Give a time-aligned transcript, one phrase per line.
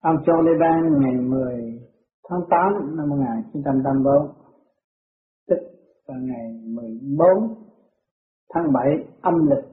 [0.00, 1.76] Ông John Lê Ban ngày 10
[2.28, 4.46] tháng 8 năm 1984,
[5.48, 5.56] tức
[6.06, 7.28] là ngày 14
[8.54, 8.84] tháng 7
[9.22, 9.64] âm lịch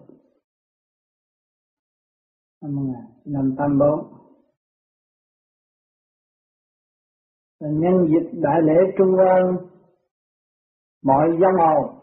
[2.62, 4.20] năm 1984.
[7.60, 9.70] Và nhân dịp đại lễ Trung ương,
[11.04, 12.00] mọi dân hồn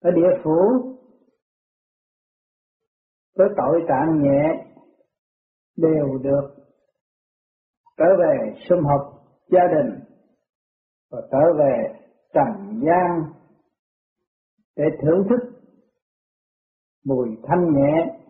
[0.00, 0.58] ở địa phủ
[3.36, 4.66] với tội trạng nhẹ
[5.76, 6.63] đều được
[8.04, 10.00] trở về sum họp gia đình
[11.10, 12.00] và trở về
[12.34, 13.32] trần gian
[14.76, 15.60] để thưởng thức
[17.04, 18.20] mùi thanh nhẹ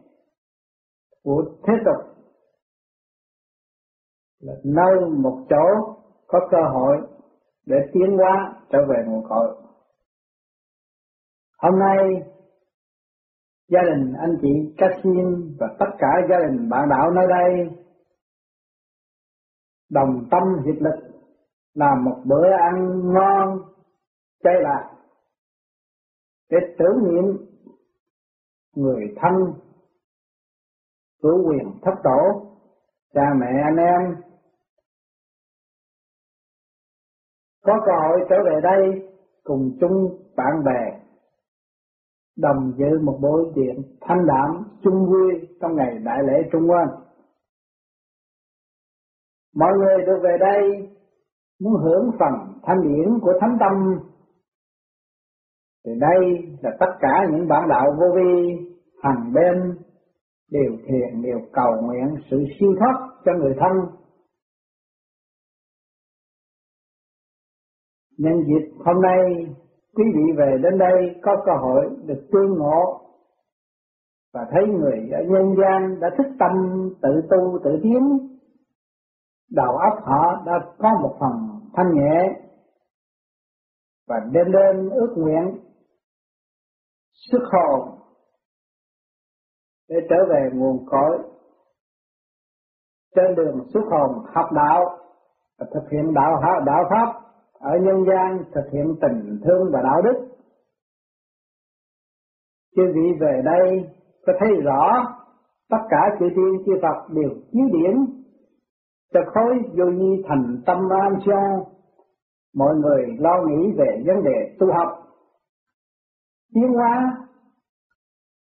[1.22, 2.14] của thế tục
[4.40, 5.94] là nơi một chỗ
[6.26, 6.96] có cơ hội
[7.66, 9.56] để tiến hóa trở về nguồn cội.
[11.58, 11.98] Hôm nay,
[13.68, 17.83] gia đình anh chị Cassin và tất cả gia đình bạn đạo nơi đây
[19.94, 20.98] đồng tâm hiệp lực
[21.74, 23.58] làm một bữa ăn ngon
[24.44, 24.90] chay lạc
[26.50, 27.24] để tưởng niệm
[28.76, 29.32] người thân,
[31.22, 32.50] cứu quyền thất tổ,
[33.14, 34.16] cha mẹ anh em
[37.62, 39.08] có cơ hội trở về đây
[39.44, 41.00] cùng chung bạn bè,
[42.36, 46.88] đồng dự một buổi tiệc thanh đạm, chung vui trong ngày đại lễ Trung Quan.
[49.54, 50.88] Mọi người được về đây
[51.60, 53.98] muốn hưởng phần thanh điển của thánh tâm.
[55.86, 58.56] Thì đây là tất cả những bản đạo vô vi
[59.02, 59.78] hàng bên
[60.50, 63.72] đều thiền đều cầu nguyện sự siêu thoát cho người thân.
[68.18, 69.46] Nhân dịp hôm nay,
[69.94, 73.00] quý vị về đến đây có cơ hội được tương ngộ
[74.34, 76.52] và thấy người ở nhân gian đã thức tâm
[77.02, 78.33] tự tu, tự tiến
[79.50, 82.40] đầu óc họ đã có một phần thanh nhẹ
[84.08, 85.58] và đêm đêm ước nguyện
[87.30, 87.98] xuất hồn
[89.88, 91.18] để trở về nguồn cội
[93.14, 94.98] trên đường xuất hồn học đạo
[95.58, 97.24] và thực hiện đạo đạo pháp
[97.64, 100.28] ở nhân gian, thực hiện tình thương và đạo đức.
[102.76, 103.90] Chư vị về đây
[104.26, 105.04] có thấy rõ
[105.70, 108.13] tất cả chư tiên chư Phật đều chiếu điển
[109.14, 111.66] cho khối vô nhi thành tâm an cho.
[112.54, 114.88] Mọi người lo nghĩ về vấn đề tu học.
[116.54, 117.26] Tiến hóa.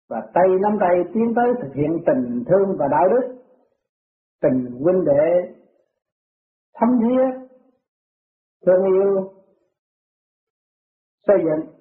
[0.08, 3.36] Và tay nắm tay tiến tới thực hiện tình thương và đạo đức.
[4.42, 5.54] Tình huynh đệ.
[6.74, 7.48] Thâm thiết
[8.66, 9.32] thương yêu.
[11.26, 11.74] Xây dựng.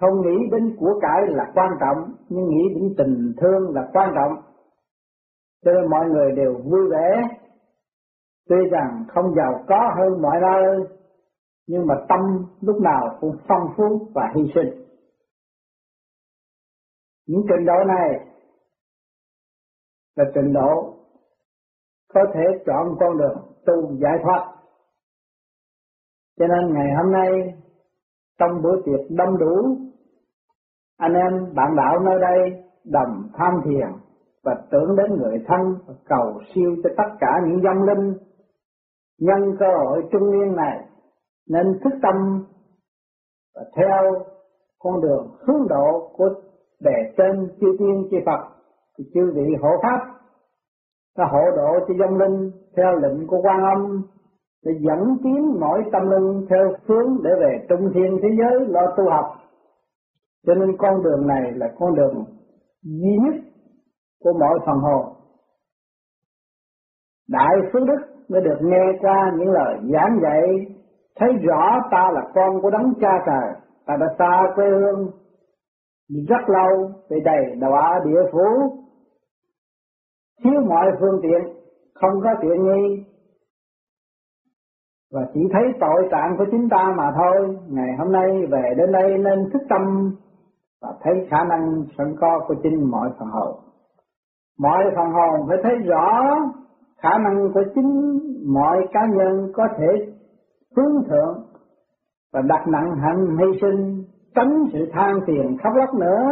[0.00, 4.12] Không nghĩ đến của cải là quan trọng, nhưng nghĩ đến tình thương là quan
[4.14, 4.45] trọng
[5.66, 7.22] cho nên mọi người đều vui vẻ.
[8.48, 10.86] Tuy rằng không giàu có hơn mọi nơi,
[11.66, 12.20] nhưng mà tâm
[12.60, 14.84] lúc nào cũng phong phú và hy sinh.
[17.26, 18.26] Những trình độ này
[20.16, 20.94] là trình độ
[22.14, 24.54] có thể chọn con đường tu giải thoát.
[26.38, 27.54] Cho nên ngày hôm nay,
[28.38, 29.76] trong bữa tiệc đông đủ,
[30.96, 34.05] anh em bạn đạo nơi đây đồng tham thiền
[34.46, 38.14] và tưởng đến người thân và cầu siêu cho tất cả những dòng linh.
[39.20, 40.78] Nhân cơ hội trung niên này,
[41.48, 42.44] nên thức tâm
[43.54, 44.24] và theo
[44.78, 46.28] con đường hướng độ của
[46.84, 48.40] bề trên chư tiên, chư Phật,
[48.98, 50.16] thì chư vị hộ pháp
[51.18, 54.02] nó hộ độ cho dân linh theo lệnh của quan âm,
[54.64, 58.94] để dẫn tiến mỗi tâm linh theo hướng để về trung thiên thế giới lo
[58.96, 59.24] tu học.
[60.46, 62.24] Cho nên con đường này là con đường
[62.82, 63.45] duy nhất
[64.20, 65.12] của mọi phần hồn.
[67.28, 70.42] Đại phước đức mới được nghe qua những lời giảng dạy,
[71.16, 75.10] thấy rõ ta là con của đấng cha trời, ta đã xa quê hương
[76.28, 78.76] rất lâu để đầy đọa địa phủ.
[80.44, 81.56] Thiếu mọi phương tiện,
[81.94, 83.04] không có tiện nghi.
[85.12, 87.58] Và chỉ thấy tội trạng của chính ta mà thôi.
[87.68, 90.14] Ngày hôm nay về đến đây nên thức tâm
[90.82, 93.60] và thấy khả năng sẵn có của chính mọi phần hồn
[94.58, 96.36] mọi phần hồn phải thấy rõ
[97.02, 98.20] khả năng của chính
[98.52, 99.86] mọi cá nhân có thể
[100.76, 101.46] hướng thượng
[102.32, 104.04] và đặt nặng hạnh hy sinh,
[104.34, 106.22] tránh sự than phiền khóc lóc nữa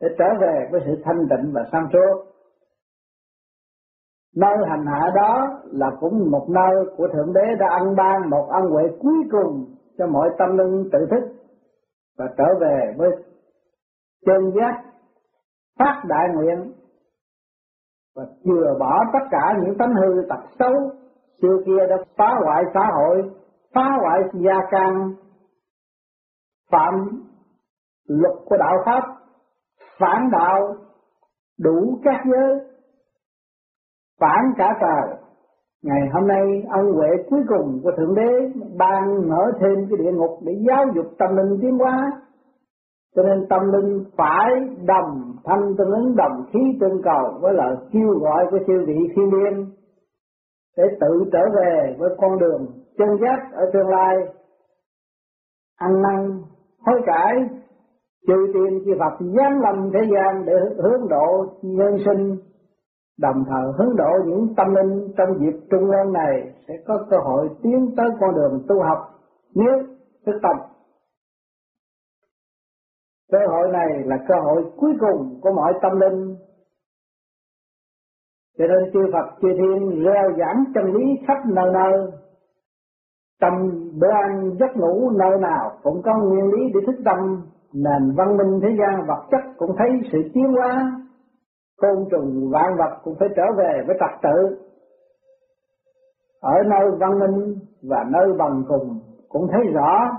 [0.00, 2.24] để trở về với sự thanh tịnh và sáng suốt.
[4.36, 8.46] Nơi hành hạ đó là cũng một nơi của Thượng Đế đã ăn ban một
[8.48, 9.64] ân huệ cuối cùng
[9.98, 11.32] cho mọi tâm linh tự thức
[12.18, 13.10] và trở về với
[14.26, 14.82] chân giác
[15.78, 16.72] phát đại nguyện
[18.16, 20.72] và chừa bỏ tất cả những tánh hư tật xấu.
[21.42, 23.30] Xưa kia đã phá hoại xã hội,
[23.74, 25.14] phá hoại gia can,
[26.70, 27.22] phạm
[28.08, 29.02] luật của đạo pháp,
[29.98, 30.76] phản đạo
[31.60, 32.60] đủ các giới,
[34.20, 35.18] phản cả trời.
[35.82, 40.12] Ngày hôm nay, ân huệ cuối cùng của thượng đế ban mở thêm cái địa
[40.12, 42.12] ngục để giáo dục tâm linh tiến hóa.
[43.16, 44.50] Cho nên tâm linh phải
[44.86, 48.96] đồng thanh tương ứng đồng khí tương cầu với lời kêu gọi của siêu vị
[49.16, 49.66] thiên liên
[50.76, 52.66] để tự trở về với con đường
[52.98, 54.16] chân giác ở tương lai.
[55.76, 56.42] Ăn năn,
[56.86, 57.34] hối cải,
[58.26, 60.52] trừ tiền chư Phật giáng lâm thế gian để
[60.82, 62.36] hướng độ nhân sinh,
[63.20, 67.16] đồng thời hướng độ những tâm linh trong dịp trung lan này sẽ có cơ
[67.24, 68.98] hội tiến tới con đường tu học.
[69.54, 69.82] Nếu
[70.26, 70.75] thức tập
[73.32, 76.36] cơ hội này là cơ hội cuối cùng của mọi tâm linh.
[78.58, 82.10] Cho nên chư Phật, chư Thiên rao giảng chân lý khắp nơi nơi.
[83.40, 83.52] Tâm
[84.00, 87.18] bữa ăn giấc ngủ nơi nào cũng có nguyên lý để thức tâm.
[87.72, 90.92] Nền văn minh thế gian vật chất cũng thấy sự tiến hóa.
[91.76, 94.56] Côn trùng, vạn vật cũng phải trở về với trật tự.
[96.40, 100.10] Ở nơi văn minh và nơi bằng cùng cũng thấy rõ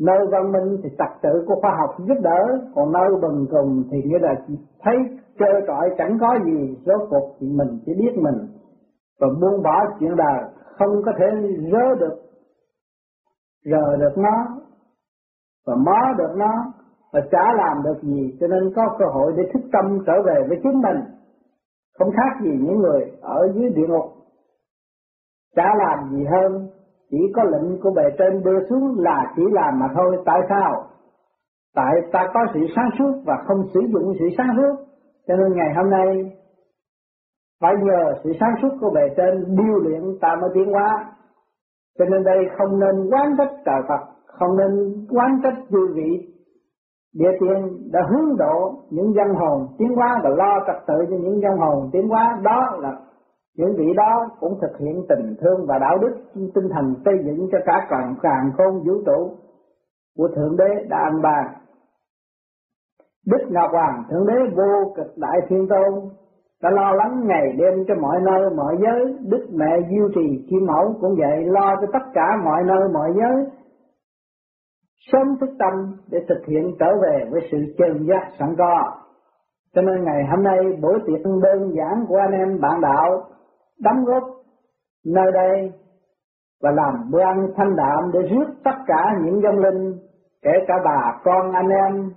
[0.00, 3.84] nơi văn minh thì trật tự của khoa học giúp đỡ, còn nơi bần cùng
[3.90, 4.34] thì nghĩa là
[4.82, 4.96] thấy
[5.38, 6.76] chơi trọi, chẳng có gì.
[6.86, 8.48] Rốt cuộc thì mình chỉ biết mình.
[9.20, 11.26] Và buông bỏ chuyện đời, không có thể
[11.72, 12.16] rớ được,
[13.64, 14.46] rờ được nó,
[15.66, 16.72] và mó được nó,
[17.12, 18.36] và chả làm được gì.
[18.40, 21.00] Cho nên có cơ hội để thức tâm trở về với chính mình.
[21.98, 24.12] Không khác gì những người ở dưới địa ngục.
[25.56, 26.68] Chả làm gì hơn
[27.10, 30.16] chỉ có lệnh của bề trên đưa xuống là chỉ làm mà thôi.
[30.24, 30.86] Tại sao?
[31.74, 34.84] Tại ta có sự sáng suốt và không sử dụng sự sáng suốt.
[35.26, 36.36] Cho nên ngày hôm nay,
[37.60, 41.12] phải nhờ sự sáng suốt của bề trên điều luyện ta mới tiến hóa.
[41.98, 44.70] Cho nên đây không nên quán trách trời Phật, không nên
[45.10, 46.30] quán trách dư vị.
[47.14, 51.16] Địa tiên đã hướng độ những dân hồn tiến hóa và lo trật tự cho
[51.16, 52.38] những dân hồn tiến hóa.
[52.42, 52.92] Đó là
[53.56, 57.48] những vị đó cũng thực hiện tình thương và đạo đức, tinh thần xây dựng
[57.52, 59.36] cho cả càng càng khôn vũ trụ.
[60.16, 61.44] Của thượng đế đã ăn bàn
[63.26, 66.10] đức ngọc hoàng, thượng đế vô cực đại thiên tôn,
[66.62, 69.16] đã lo lắng ngày đêm cho mọi nơi, mọi giới.
[69.28, 73.12] Đức mẹ diêu trì kim mẫu cũng vậy, lo cho tất cả mọi nơi, mọi
[73.16, 73.46] giới.
[75.12, 78.92] Sớm thức tâm để thực hiện trở về với sự chân giác sẵn có.
[79.74, 83.24] Cho nên ngày hôm nay, buổi tiệc đơn giản của anh em bạn đạo
[83.84, 84.22] đóng góp
[85.06, 85.72] nơi đây
[86.62, 89.98] và làm bữa ăn thanh đạm để rước tất cả những dân linh,
[90.42, 92.10] kể cả bà con anh em,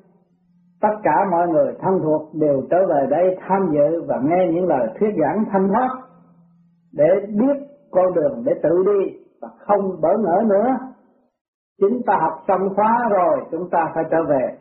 [0.82, 4.68] tất cả mọi người thân thuộc đều trở về đây tham dự và nghe những
[4.68, 5.90] lời thuyết giảng thanh thoát
[6.94, 10.78] để biết con đường để tự đi và không bỡ ngỡ nữa
[11.82, 14.58] Chính ta học xong khóa rồi chúng ta phải trở về.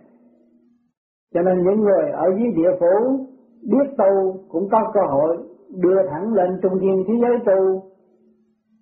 [1.34, 3.26] Cho nên những người ở dưới địa phủ
[3.70, 5.36] biết tu cũng có cơ hội
[5.70, 7.82] đưa thẳng lên trung thiên thế giới tu.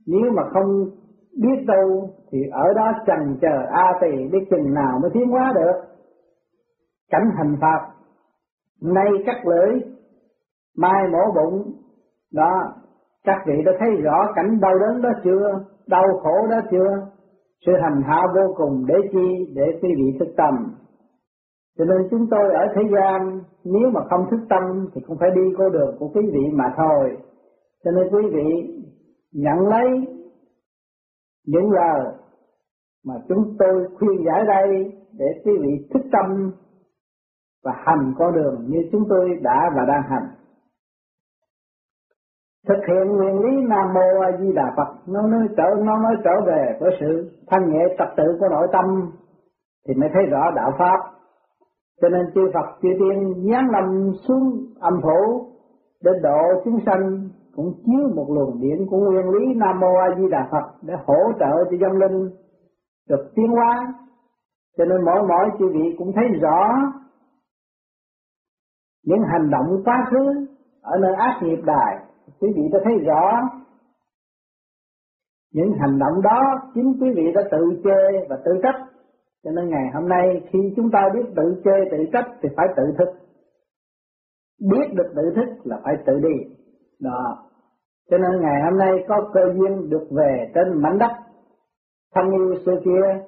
[0.06, 0.84] Nếu mà không
[1.42, 5.52] biết tu thì ở đó trần chờ a tỳ biết chừng nào mới tiến hóa
[5.54, 5.80] được.
[7.10, 7.88] Cảnh hình phạt,
[8.82, 9.80] nay cắt lưỡi,
[10.78, 11.72] mai mổ bụng,
[12.32, 12.72] đó,
[13.24, 17.06] các vị đã thấy rõ cảnh đau đớn đó chưa, đau khổ đó chưa,
[17.66, 19.52] sự hành hạ vô cùng để chi?
[19.54, 20.54] Để quý vị thức tâm
[21.78, 25.30] cho nên chúng tôi ở thế gian, nếu mà không thức tâm thì cũng phải
[25.34, 27.16] đi con đường của quý vị mà thôi.
[27.84, 28.80] Cho nên quý vị
[29.32, 29.88] nhận lấy
[31.46, 32.12] những lời
[33.06, 36.52] mà chúng tôi khuyên giải đây để quý vị thức tâm
[37.64, 40.28] và hành con đường như chúng tôi đã và đang hành.
[42.68, 46.16] Thực hiện nguyên lý nam mô a di đà phật, nó mới trở, nó mới
[46.24, 48.84] trở về với sự thanh nhẹ trật tự của nội tâm
[49.88, 51.13] thì mới thấy rõ đạo pháp
[52.00, 55.50] cho nên chư phật, chư tiên giáng lâm xuống âm phủ
[56.02, 60.08] để độ chúng sanh cũng chiếu một luồng điện của nguyên lý nam mô a
[60.18, 62.30] di đà phật để hỗ trợ cho dân linh
[63.08, 63.94] được tiến hóa.
[64.76, 66.68] Cho nên mỗi mỗi chư vị cũng thấy rõ
[69.06, 70.46] những hành động quá khứ
[70.82, 71.98] ở nơi ác nghiệp đài.
[72.40, 73.40] Quý vị đã thấy rõ
[75.52, 76.40] những hành động đó,
[76.74, 78.93] chính quý vị đã tự chê và tự trách
[79.44, 82.66] cho nên ngày hôm nay khi chúng ta biết tự chê tự trách thì phải
[82.76, 83.08] tự thức.
[84.70, 86.54] Biết được tự thức là phải tự đi.
[87.00, 87.38] Đó.
[88.10, 91.10] Cho nên ngày hôm nay có cơ duyên được về trên mảnh đất
[92.14, 93.24] thân yêu xưa kia,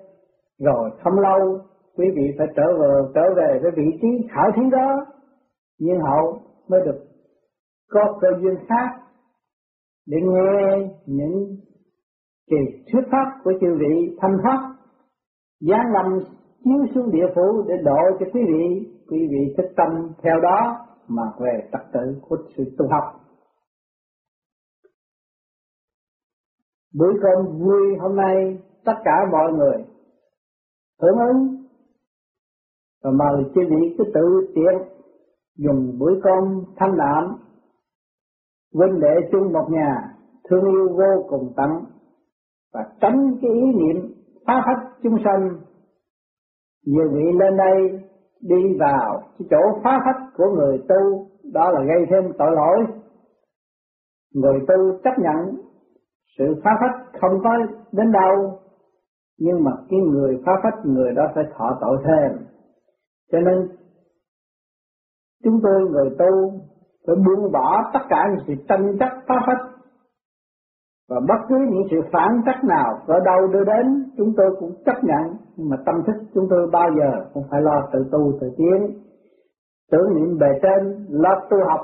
[0.59, 1.59] rồi không lâu
[1.97, 5.07] quý vị phải trở về trở về với vị trí khảo thí đó.
[5.79, 7.05] Nhiên hậu mới được
[7.91, 8.89] có cơ duyên khác
[10.07, 11.57] để nghe những
[12.51, 12.57] kỳ
[12.93, 14.76] thuyết pháp của chư vị thanh thoát
[15.61, 16.21] giáng lâm
[16.65, 18.93] chiếu xuống địa phủ để độ cho quý vị.
[19.11, 23.05] Quý vị thức tâm theo đó mà về trật tự của sự tu học.
[26.95, 29.85] Buổi cơm vui hôm nay, tất cả mọi người
[31.03, 31.67] hưởng ứng.
[33.03, 34.97] Và mời quý vị cứ tự tiện
[35.57, 37.37] dùng buổi cơm thanh đạm
[38.75, 40.15] huynh đệ chung một nhà,
[40.51, 41.71] thương yêu vô cùng tận
[42.73, 44.16] và tránh cái ý niệm
[44.47, 45.51] phá phách chúng sanh.
[46.87, 48.01] Nhiều vị lên đây
[48.41, 52.87] đi vào cái chỗ phá phách của người tu, đó là gây thêm tội lỗi.
[54.35, 55.57] Người tu chấp nhận
[56.39, 57.51] sự phá phách không có
[57.93, 58.59] đến đâu,
[59.39, 62.47] nhưng mà cái người phá phách người đó phải thọ tội thêm.
[63.33, 63.69] Cho nên,
[65.45, 66.61] chúng tôi người tu
[67.07, 69.76] phải buông bỏ tất cả những sự tranh chấp phá phách
[71.09, 74.73] và bất cứ những sự phản tác nào ở đâu đưa đến, chúng tôi cũng
[74.87, 75.37] chấp nhận.
[75.57, 79.01] Nhưng mà tâm thức chúng tôi bao giờ cũng phải lo tự tu, tự tiến.
[79.91, 81.81] Tưởng niệm bề trên, lo tu học,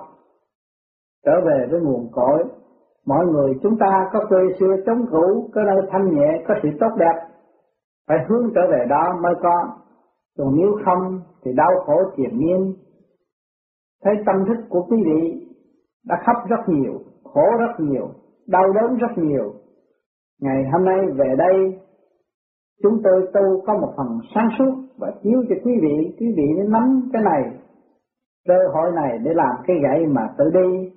[1.25, 2.45] trở về với nguồn cội.
[3.07, 6.69] Mọi người chúng ta có quê xưa chống cũ, có nơi thanh nhẹ, có sự
[6.81, 7.27] tốt đẹp,
[8.09, 9.69] phải hướng trở về đó mới có.
[10.39, 12.75] Còn nếu không thì đau khổ triền miên.
[14.05, 15.47] Thấy tâm thức của quý vị
[16.07, 16.93] đã khóc rất nhiều,
[17.25, 18.09] khổ rất nhiều
[18.47, 19.55] đau đớn rất nhiều.
[20.41, 21.81] Ngày hôm nay về đây,
[22.83, 26.17] chúng tôi tu có một phần sáng suốt và chiếu cho quý vị.
[26.21, 27.43] Quý vị nên nắm cái này,
[28.49, 30.91] cơ hội này để làm cái gậy mà tự đi.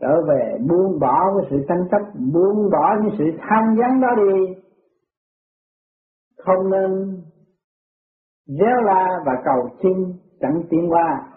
[0.00, 4.08] Trở về buông bỏ cái sự tranh chấp, buông bỏ những sự tham gián đó
[4.16, 4.54] đi.
[6.38, 7.22] Không nên
[8.46, 9.92] réo la và cầu xin
[10.40, 11.28] chẳng tiến qua.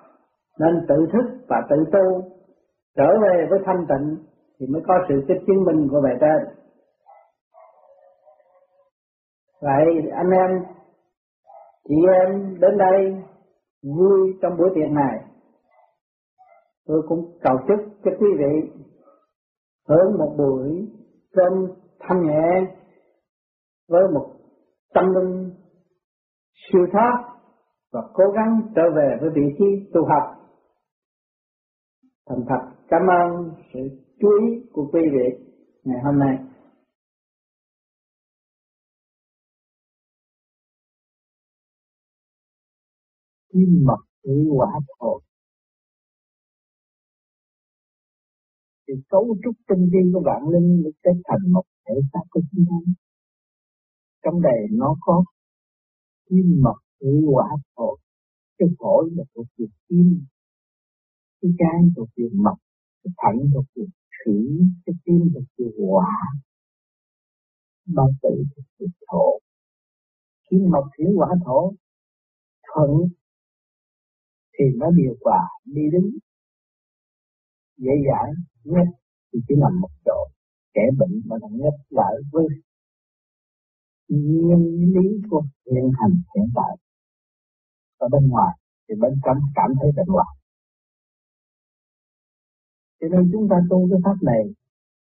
[0.59, 2.21] Nên tự thức và tự tu.
[2.97, 4.28] Trở về với thanh tịnh
[4.59, 6.59] thì mới có sự cái chứng minh của bài trên
[9.61, 10.63] vậy anh em,
[11.87, 13.23] chị em đến đây
[13.83, 15.19] vui trong buổi tiệc này.
[16.85, 18.83] Tôi cũng cầu chúc cho quý vị
[19.87, 20.87] hưởng một buổi
[21.31, 21.53] cơm
[21.99, 22.75] thanh nhẹ
[23.89, 24.27] với một
[24.93, 25.51] tâm linh
[26.53, 27.13] siêu thoát
[27.91, 30.35] và cố gắng trở về với vị trí tu học.
[32.29, 33.79] Thành thật cảm ơn sự
[34.21, 35.45] chú ý của quý vị
[35.83, 36.37] ngày hôm nay.
[43.53, 45.21] Kim mật thủy quả thổ
[48.87, 52.41] thì cấu trúc tinh vi của vạn linh được kết thành một thể xác của
[52.51, 52.91] chúng ta.
[54.23, 55.23] Trong đời nó có
[56.29, 57.97] kim mật thủy quả thổ
[58.57, 60.25] cái phổi là thuộc về kim
[61.41, 62.55] cái gan thuộc về mật
[63.03, 63.83] cái thận thuộc về
[64.19, 66.07] khỉ cái tim là về hỏa
[67.95, 69.39] bao tử là về thổ.
[70.49, 71.73] Kim mật thủy quả thổ,
[72.67, 72.89] thuận,
[74.53, 76.09] thì nó điều hòa, đi đứng.
[77.77, 78.31] Dễ dãi
[78.63, 78.87] nhất
[79.33, 80.27] thì chỉ nằm một chỗ.
[80.73, 82.45] Kẻ bệnh mà nặng nhất lại với
[84.09, 86.77] nguyên lý của hiện hành hiện tại.
[87.97, 88.57] Ở bên ngoài,
[88.89, 90.38] thì bên trong cảm thấy bệnh hoạn
[92.99, 94.43] cho nên chúng ta tu cái pháp này,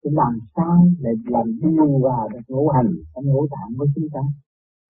[0.04, 4.08] thì làm sao để làm điều hòa được ngũ hành trong ngũ tạng của chúng
[4.14, 4.24] ta?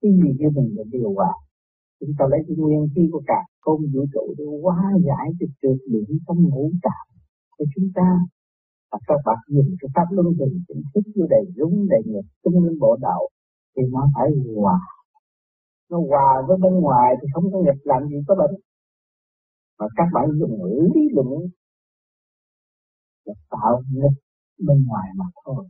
[0.00, 1.32] Cái gì cho mình được điều hòa?
[2.00, 5.48] Chúng ta lấy cái nguyên khí của cả công vũ trụ để hóa giải cái
[5.62, 7.08] trượt điểm trong ngũ tạng
[7.58, 8.08] của chúng ta.
[8.92, 12.26] Và các bạn dùng cái pháp luân thường chính thức như đầy rúng, đầy nghiệp
[12.42, 13.22] tung lên bộ đạo,
[13.76, 14.80] thì nó phải hòa.
[15.90, 18.54] Nó hòa với bên ngoài thì không có nghiệp làm gì có bệnh.
[19.78, 21.28] Mà các bạn dùng lý luận
[23.26, 24.14] và tạo nghiệp
[24.58, 25.68] bên ngoài mà thôi.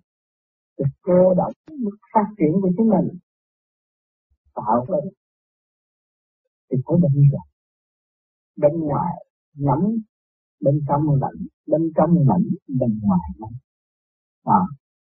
[0.79, 3.19] Để cơ động mức phát triển của chính mình.
[4.55, 4.99] Tạo ra
[6.71, 7.47] thì có bệnh rồi.
[8.57, 9.15] Bên ngoài
[9.59, 9.97] nóng
[10.61, 12.47] bên trong lạnh bên trong lạnh
[12.81, 13.57] bên ngoài nóng
[14.45, 14.61] à,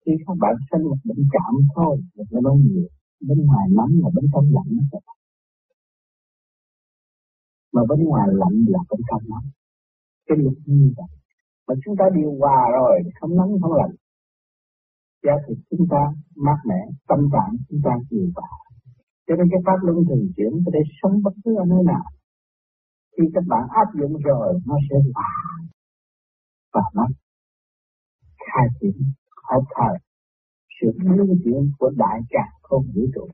[0.06, 2.88] khi các bạn sinh một bệnh cảm thôi là nó nói nhiều
[3.20, 4.98] bên ngoài nóng là bên trong lạnh nó sẽ
[7.72, 9.50] mà bên ngoài lạnh là bên trong nóng
[10.26, 11.17] cái lúc như vậy
[11.68, 13.94] mà chúng ta điều hòa rồi không nắng không lạnh,
[15.24, 16.02] giá thì chúng ta,
[16.36, 18.58] mát mẻ, tâm trạng chúng ta điều hòa
[19.28, 22.04] cho nên cái pháp luân thường chuyển có thể sống bất cứ ở nơi nào,
[23.14, 25.32] khi các bạn áp dụng rồi, nó sẽ hòa
[26.74, 27.06] và nó
[28.46, 28.96] khai triển
[29.50, 29.96] hợp thời.
[30.80, 33.26] Sự biến chuyển của đại tràng không vũ trụ.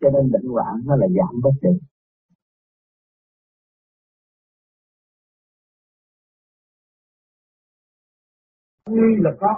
[0.00, 1.78] Cho nên bệnh hoạn nó là giảm bất định.
[8.90, 9.52] Quy là có.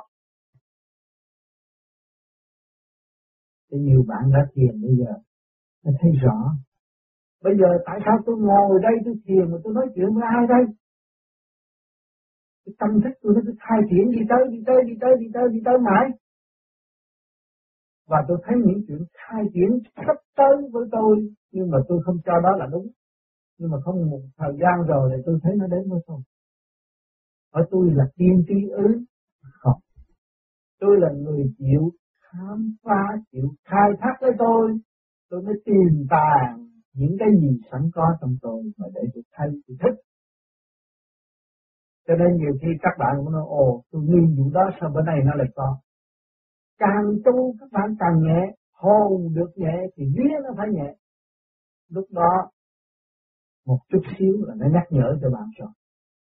[3.70, 5.12] Thì nhiều bạn đã thiền bây giờ,
[5.84, 6.38] nó thấy rõ.
[7.42, 10.46] Bây giờ tại sao tôi ngồi đây tôi thiền mà tôi nói chuyện với ai
[10.54, 10.64] đây?
[12.64, 15.26] Cái tâm thức tôi nó cứ khai triển đi tới đi tới đi tới đi
[15.34, 16.06] tới đi tới mãi.
[18.06, 21.12] Và tôi thấy những chuyện khai triển sắp tới với tôi,
[21.52, 22.86] nhưng mà tôi không cho đó là đúng.
[23.58, 26.20] Nhưng mà không một thời gian rồi thì tôi thấy nó đến với tôi.
[27.50, 28.88] Ở tôi là tiên tri ư
[29.52, 29.80] không.
[30.80, 34.78] Tôi là người chịu khám phá, chịu khai thác với tôi.
[35.30, 39.48] Tôi mới tìm tàng những cái gì sẵn có trong tôi mà để tôi thay
[39.68, 40.00] tôi thích.
[42.08, 45.02] Cho nên nhiều khi các bạn cũng nói, ồ, tôi nghi vụ đó, sao bữa
[45.02, 45.78] nay nó lại có?
[46.78, 48.40] Càng tu, các bạn càng nhẹ.
[48.72, 50.94] Hồn được nhẹ thì vía nó phải nhẹ.
[51.90, 52.50] Lúc đó,
[53.66, 55.70] một chút xíu là nó nhắc nhở cho bạn rồi.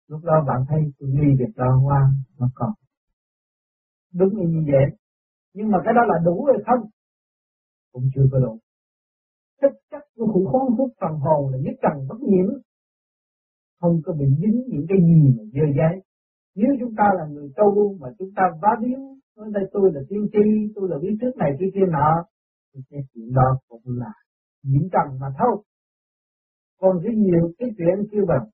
[0.09, 2.73] Lúc đó bạn thấy tôi nghi việc đó hoa nó còn
[4.15, 4.87] đúng như vậy.
[5.55, 6.91] Nhưng mà cái đó là đủ hay không?
[7.93, 8.59] Cũng chưa có đủ.
[9.63, 12.47] Thực chất của khủng khoan phúc phần hồn là nhất trần bất nhiễm.
[13.81, 16.03] Không có bị dính những cái gì mà dơ giấy
[16.55, 18.99] nếu chúng ta là người tu mà chúng ta vá víu,
[19.37, 22.25] nói đây tôi là tiên tri, tôi là biết trước này kia kia nọ,
[22.75, 24.13] thì cái chuyện đó cũng là
[24.63, 25.63] nhiễm trần mà thôi.
[26.81, 28.49] Còn cái nhiều cái chuyện kêu bằng,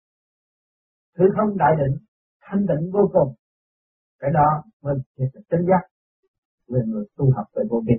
[1.18, 1.98] thứ không đại định,
[2.40, 3.34] thanh định vô cùng
[4.20, 5.82] cái đó mình sẽ chân giác
[6.68, 7.94] về người tu học về vô vi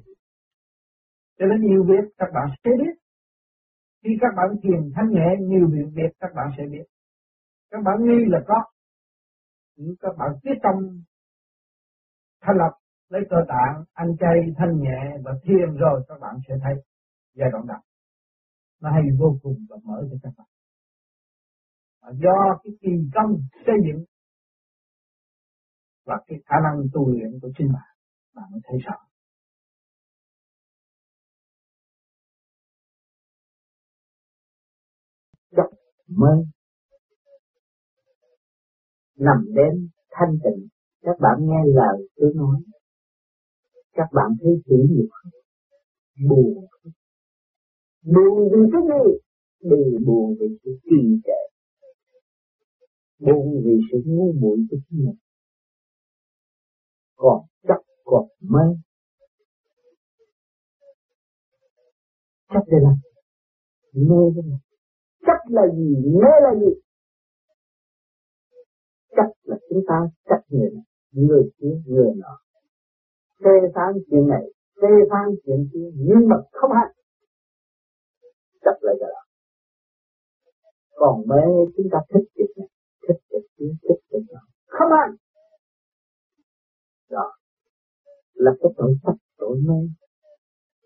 [1.40, 2.96] cho nên nhiều việc các bạn sẽ biết.
[4.04, 6.86] Khi các bạn thiền thanh nhẹ, nhiều việc việc các bạn sẽ biết.
[7.72, 8.64] Các bạn nghi là có.
[9.76, 11.04] Những các bạn quyết tâm
[12.42, 12.74] thanh lập
[13.10, 16.74] lấy cơ tạng, ăn chay thanh nhẹ và thiền rồi các bạn sẽ thấy
[17.34, 17.78] giai đoạn đầu
[18.82, 20.48] nó hay vô cùng và mở cho các bạn.
[22.16, 23.32] Do cái kỳ công
[23.66, 24.04] xây dựng
[26.10, 27.90] và cái khả năng tu luyện của chính bạn
[28.36, 28.96] bạn mới thấy rõ.
[35.52, 35.70] Giấc
[36.08, 36.44] mơ
[39.18, 40.68] nằm đêm thanh tịnh.
[41.02, 42.62] Các bạn nghe lời tôi nói,
[43.94, 45.32] các bạn thấy chữ nhiều không
[46.30, 46.66] buồn.
[48.04, 49.20] Buồn vì cái gì?
[49.62, 51.42] Đều buồn vì sự trì trệ.
[53.20, 55.29] Buồn vì sự ngu muội của chính mình
[57.22, 58.66] còn chấp còn mê
[62.50, 62.94] chấp đây là
[63.94, 64.58] mê đây là
[65.28, 65.96] chấp là gì?
[66.22, 66.72] Mê là gì?
[69.10, 69.96] Chấp là chúng ta
[70.30, 70.84] chấp người này.
[71.12, 72.34] Người kia, người nọ.
[73.44, 74.44] Tê phán chuyện này,
[74.82, 76.94] tê phán chuyện kia, nhưng mà không hành
[78.62, 79.22] chấp lại cái đó.
[80.92, 81.44] Còn mê,
[81.78, 82.68] chúng ta thích việc này,
[83.08, 84.42] thích việc kia, thích việc nọ.
[84.68, 85.16] Không hành
[87.10, 87.26] đó
[88.34, 89.80] là cái tội chấp tội mê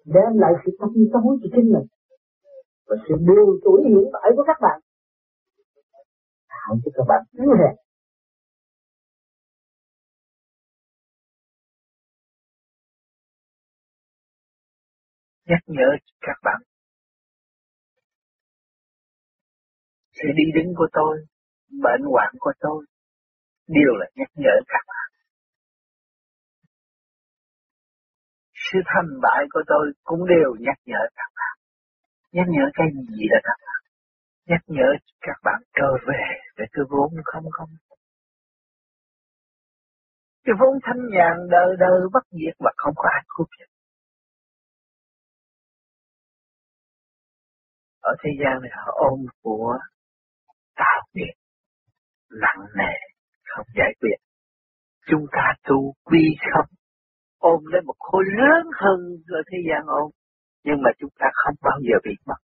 [0.06, 1.88] đem lại sự tâm tối cho chính mình
[2.88, 4.80] và sự điều tuổi hiện tại của các bạn.
[6.48, 7.76] Hãy cho các bạn yếu hèn
[15.48, 15.90] nhắc nhở
[16.22, 16.62] các bạn,
[20.12, 21.26] sự đi đứng của tôi,
[21.84, 22.86] bệnh hoạn của tôi,
[23.68, 25.13] đều là nhắc nhở các bạn.
[28.72, 31.56] Sự thành bại của tôi cũng đều nhắc nhở các bạn.
[32.32, 33.82] Nhắc nhở cái gì là các bạn?
[34.50, 34.90] Nhắc nhở
[35.22, 36.24] các bạn trở về
[36.58, 37.70] để cái vốn không không.
[40.46, 43.74] Cái vốn thanh nhàn đời đời bất diệt và không có ai cướp giật
[48.04, 49.78] ở thế gian này, họ ôm của
[50.76, 51.34] tạo nghiệp,
[52.42, 52.94] nặng nề,
[53.44, 54.18] không giải quyết.
[55.10, 56.70] Chúng ta tu quy không
[57.52, 59.00] ôm lấy một khối lớn hơn
[59.40, 60.12] ở thế gian ôm
[60.64, 62.40] nhưng mà chúng ta không bao giờ bị mất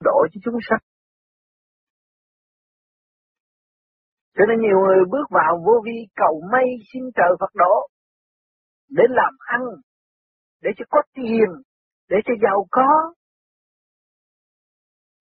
[0.00, 0.80] Đổi cho chúng sanh
[4.36, 7.88] cho nên nhiều người bước vào vô vi cầu may xin trời Phật độ
[8.90, 9.60] để làm ăn,
[10.62, 11.48] để cho có tiền,
[12.08, 13.14] để cho giàu có.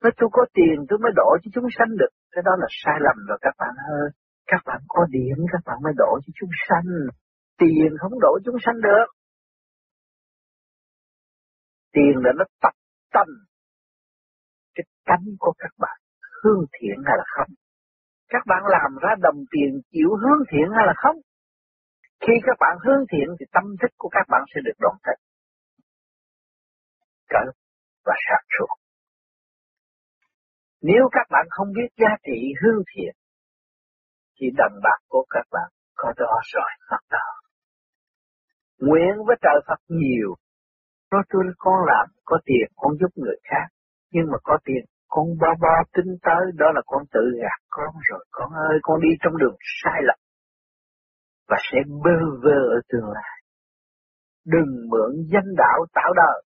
[0.01, 2.18] Nói tôi có tiền tôi mới đổi cho chúng sanh được.
[2.31, 4.09] Cái đó là sai lầm rồi, các bạn ơi.
[4.47, 6.89] Các bạn có điện các bạn mới đổ cho chúng sanh.
[7.57, 9.07] Tiền không đổ chúng sanh được.
[11.93, 12.73] Tiền là nó tập
[13.13, 13.27] tâm
[14.75, 15.97] cái tánh của các bạn
[16.43, 17.51] hương thiện hay là không.
[18.29, 21.17] Các bạn làm ra đồng tiền chịu hướng thiện hay là không?
[22.19, 25.17] Khi các bạn hướng thiện thì tâm thức của các bạn sẽ được đoàn kết.
[27.29, 27.43] Cỡ
[28.05, 28.75] và sạch suốt.
[30.81, 33.15] Nếu các bạn không biết giá trị hương thiện,
[34.41, 37.27] thì đầm bạc của các bạn có đó rồi Phật đó.
[38.79, 40.35] Nguyện với trời Phật nhiều,
[41.11, 43.67] nói tôi con làm, có tiền con giúp người khác,
[44.11, 47.93] nhưng mà có tiền con bo bo tính tới đó là con tự gạt con
[48.09, 50.19] rồi con ơi con đi trong đường sai lầm.
[51.47, 53.37] Và sẽ bơ vơ ở tương lai.
[54.45, 56.43] Đừng mượn danh đạo tạo đời.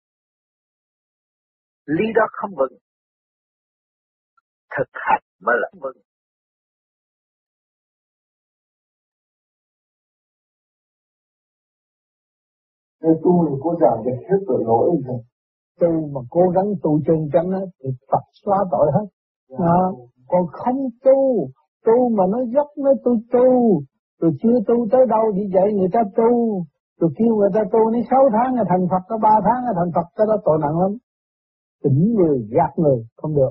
[1.87, 2.79] Lý đó không vững
[4.77, 6.01] thực hành mới là vững.
[13.03, 15.21] Cái tu thì cô giảng được hết tội lỗi rồi.
[15.81, 19.07] Tu mà cố gắng tu chân chánh á thì Phật xóa tội hết.
[19.49, 19.57] Dạ.
[19.59, 19.77] à,
[20.29, 21.49] còn không tu
[21.87, 23.49] tu mà nó dốc nó tôi tu
[24.21, 26.63] rồi chưa tu tới đâu đi dạy người ta tu.
[27.01, 29.73] Rồi kêu người ta tu đến sáu tháng là thành Phật có ba tháng là
[29.77, 30.93] thành Phật cái đó tội nặng lắm.
[31.83, 33.51] Tỉnh người gạt người không được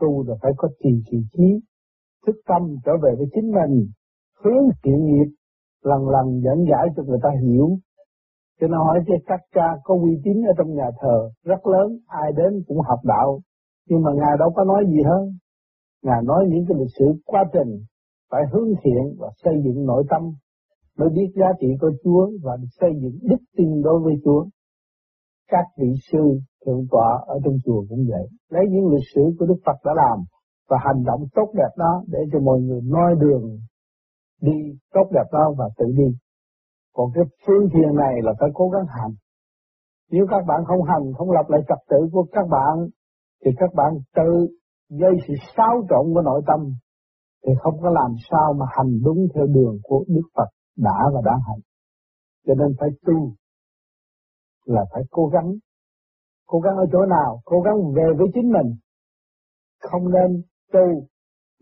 [0.00, 1.60] tu là phải có trì trì trí
[2.26, 3.86] thức tâm trở về với chính mình
[4.44, 5.28] hướng thiện nghiệp
[5.82, 7.68] lần lần dẫn giải cho người ta hiểu
[8.62, 11.98] cho nên hỏi cho các cha có uy tín ở trong nhà thờ rất lớn,
[12.06, 13.40] ai đến cũng học đạo.
[13.88, 15.24] Nhưng mà Ngài đâu có nói gì hơn.
[16.02, 17.84] Ngài nói những cái lịch sử quá trình
[18.30, 20.22] phải hướng thiện và xây dựng nội tâm
[20.98, 24.44] mới biết giá trị của Chúa và xây dựng đức tin đối với Chúa.
[25.48, 28.26] Các vị sư thượng tọa ở trong chùa cũng vậy.
[28.50, 30.18] Lấy những lịch sử của Đức Phật đã làm
[30.68, 33.58] và hành động tốt đẹp đó để cho mọi người noi đường
[34.40, 34.56] đi
[34.92, 36.16] tốt đẹp đó và tự đi.
[36.94, 39.14] Còn cái phương thiền này là phải cố gắng hành.
[40.10, 42.88] Nếu các bạn không hành, không lập lại trật tự của các bạn,
[43.44, 44.46] thì các bạn tự
[44.90, 46.60] gây sự xáo trộn của nội tâm,
[47.46, 51.20] thì không có làm sao mà hành đúng theo đường của Đức Phật đã và
[51.24, 51.60] đang hành.
[52.46, 53.32] Cho nên phải tu,
[54.64, 55.52] là phải cố gắng.
[56.52, 57.40] Cố gắng ở chỗ nào?
[57.44, 58.68] Cố gắng về với chính mình.
[59.90, 60.86] Không nên tu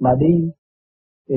[0.01, 0.51] mà đi
[1.29, 1.37] thì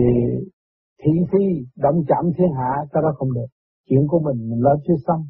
[1.01, 3.49] thị phi động chạm thiên hạ, cái đó không được.
[3.89, 5.21] Chuyện của mình mình lo chưa xong.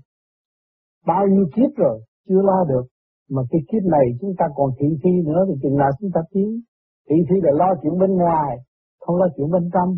[1.07, 2.85] Bao nhiêu kiếp rồi, chưa lo được.
[3.29, 6.21] Mà cái kiếp này chúng ta còn thị phi nữa thì chừng nào chúng ta
[6.31, 6.61] tiến.
[7.09, 8.57] Thị phi là lo chuyện bên ngoài,
[8.99, 9.97] không lo chuyện bên trong.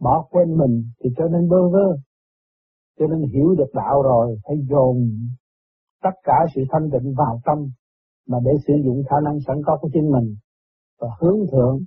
[0.00, 1.96] Bỏ quên mình thì trở nên bơ vơ.
[2.98, 4.96] Cho nên hiểu được đạo rồi, phải dồn
[6.04, 7.58] tất cả sự thanh tịnh vào tâm
[8.28, 10.36] mà để sử dụng khả năng sẵn có của chính mình
[11.00, 11.78] và hướng thượng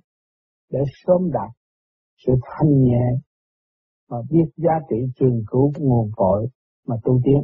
[0.72, 1.52] để sớm đạt
[2.26, 3.06] sự thanh nhẹ
[4.10, 6.48] mà biết giá trị trường cứu nguồn cội
[6.88, 7.44] mà tu tiến.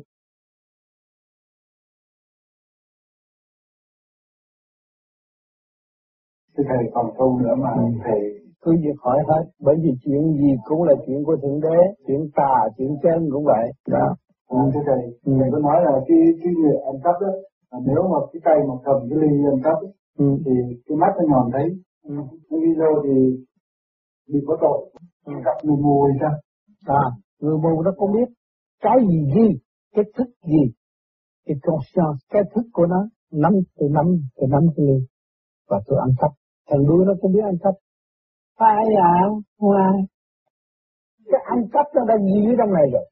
[6.58, 7.84] Thưa Thầy còn câu nữa mà ừ.
[8.04, 8.20] Thầy
[8.62, 12.30] cứ việc hỏi hết, bởi vì chuyện gì cũng là chuyện của Thượng Đế, chuyện
[12.36, 13.72] tà, chuyện chân cũng vậy.
[13.88, 14.16] Đó.
[14.60, 15.32] À, thưa Thầy, ừ.
[15.39, 17.32] Thầy có nói là cái, cái người ăn cắp đó,
[17.88, 19.78] nếu mà cái tay mà cầm cái ly ăn cắp
[20.18, 20.26] ừ.
[20.46, 20.52] thì
[20.86, 21.68] cái mắt nó nhòn thấy.
[22.04, 22.16] Ừ.
[22.50, 23.16] Cái video thì
[24.32, 24.80] bị có tội.
[25.26, 25.34] Ừ.
[25.46, 26.34] Gặp người mù thì sao?
[27.02, 27.04] À,
[27.42, 28.30] người mù nó không biết
[28.82, 29.48] cái gì gì,
[29.96, 30.63] cái thức gì,
[31.46, 34.06] cái conscience, cái thức của nó năm từ năm
[34.38, 35.00] từ năm từ ly
[35.70, 36.32] và tôi ăn cắp.
[36.70, 37.74] Thằng đuôi nó cũng biết ăn cắp.
[38.60, 39.13] Phải à,
[39.60, 39.94] ngoài.
[41.32, 43.06] Cái ăn cắp nó đã gì ở trong này rồi.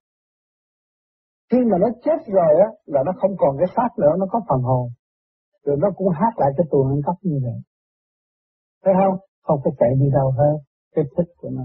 [1.51, 4.41] Khi mà nó chết rồi á, là nó không còn cái xác nữa, nó có
[4.49, 4.89] phần hồn.
[5.65, 7.59] Rồi nó cũng hát lại cái tuồng ăn cắp như vậy.
[8.83, 9.19] Thấy không?
[9.43, 10.57] Không phải chạy đi đâu hết.
[10.95, 11.63] Cái thích của nó.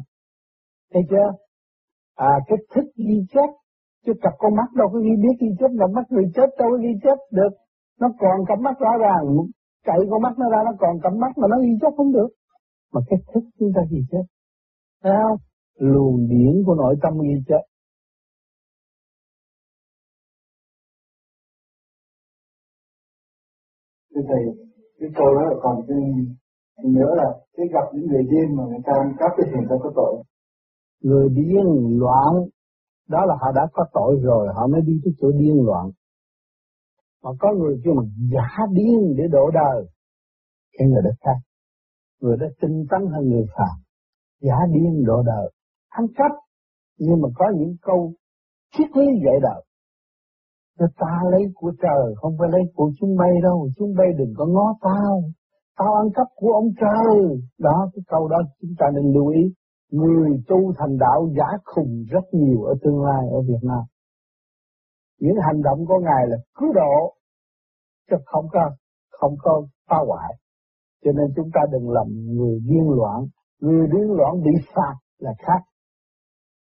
[0.92, 1.28] Thấy chưa?
[2.16, 3.50] à cái thích ghi chép
[4.06, 6.68] chứ cặp con mắt đâu có ghi biết ghi chép là mắt người chết đâu
[6.70, 7.52] có ghi chép được
[8.00, 9.24] nó còn cặp mắt rõ ràng
[9.86, 12.28] chạy con mắt nó ra nó còn cặp mắt mà nó ghi chép không được
[12.92, 14.24] mà cái thích chúng ta ghi chép
[15.02, 15.38] thấy không
[15.78, 17.62] luồng điển của nội tâm ghi chép
[24.16, 24.44] Thưa Thầy,
[25.00, 25.96] cái câu đó là còn cái
[26.84, 27.24] nữa là
[27.56, 30.22] cái gặp những người điên mà người ta ăn cắp thì người ta có tội.
[31.02, 31.64] Người điên
[32.00, 32.32] loạn
[33.08, 35.90] đó là họ đã có tội rồi họ mới đi tới chỗ điên loạn.
[37.22, 38.02] Mà có người kêu mà
[38.32, 39.86] giả điên để đổ đời
[40.78, 41.38] cái người đó khác.
[42.20, 43.76] Người đó tinh tấn hơn người phàm
[44.40, 45.50] giả điên đổ đời.
[45.88, 46.30] Ăn cắp
[46.98, 48.12] nhưng mà có những câu
[48.72, 49.65] triết lý dạy đời
[50.78, 54.34] cho ta lấy của trời không phải lấy của chúng bay đâu chúng bay đừng
[54.36, 55.22] có ngó tao
[55.78, 59.42] tao ăn cắp của ông trời đó cái câu đó chúng ta nên lưu ý
[59.90, 63.84] người tu thành đạo giả khùng rất nhiều ở tương lai ở Việt Nam.
[65.20, 67.14] Những hành động của Ngài là cứu độ,
[68.10, 68.70] chứ không có,
[69.10, 70.34] không có phá hoại.
[71.04, 73.26] Cho nên chúng ta đừng làm người điên loạn,
[73.60, 75.62] người điên loạn bị phạt là khác.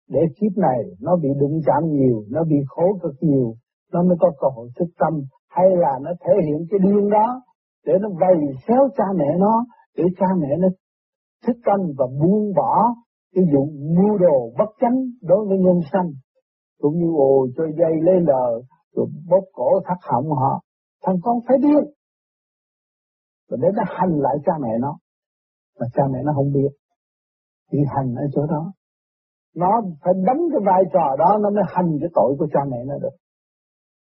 [0.10, 3.54] Để kiếp này nó bị đụng chạm nhiều, nó bị khổ cực nhiều,
[3.94, 5.14] nó mới có cơ hội thức tâm,
[5.50, 7.42] hay là nó thể hiện cái điên đó,
[7.86, 8.36] để nó vầy
[8.68, 9.66] xéo cha mẹ nó
[9.98, 10.68] để cha mẹ nó
[11.46, 12.96] thích tâm và buông bỏ
[13.36, 13.66] cái vụ
[13.98, 16.12] mưu đồ bất chánh đối với nhân sanh
[16.82, 18.62] cũng như ồ cho dây lấy lờ
[18.96, 20.62] rồi bóp cổ thắt họng họ.
[21.04, 21.84] Thằng con phải biết.
[23.50, 24.98] Và để nó hành lại cha mẹ nó
[25.80, 26.70] mà cha mẹ nó không biết
[27.72, 28.74] thì hành ở chỗ đó.
[29.56, 32.78] Nó phải đóng cái vai trò đó nó mới hành cái tội của cha mẹ
[32.86, 33.16] nó được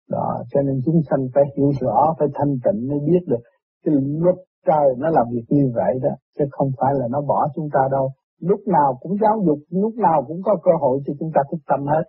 [0.10, 3.42] đó, cho nên chúng sanh phải hiểu rõ, phải thanh tịnh mới biết được
[3.86, 4.36] cái luật
[4.68, 7.80] trời nó làm việc như vậy đó, chứ không phải là nó bỏ chúng ta
[7.92, 8.12] đâu.
[8.40, 11.58] Lúc nào cũng giáo dục, lúc nào cũng có cơ hội cho chúng ta thức
[11.68, 12.04] tâm hết.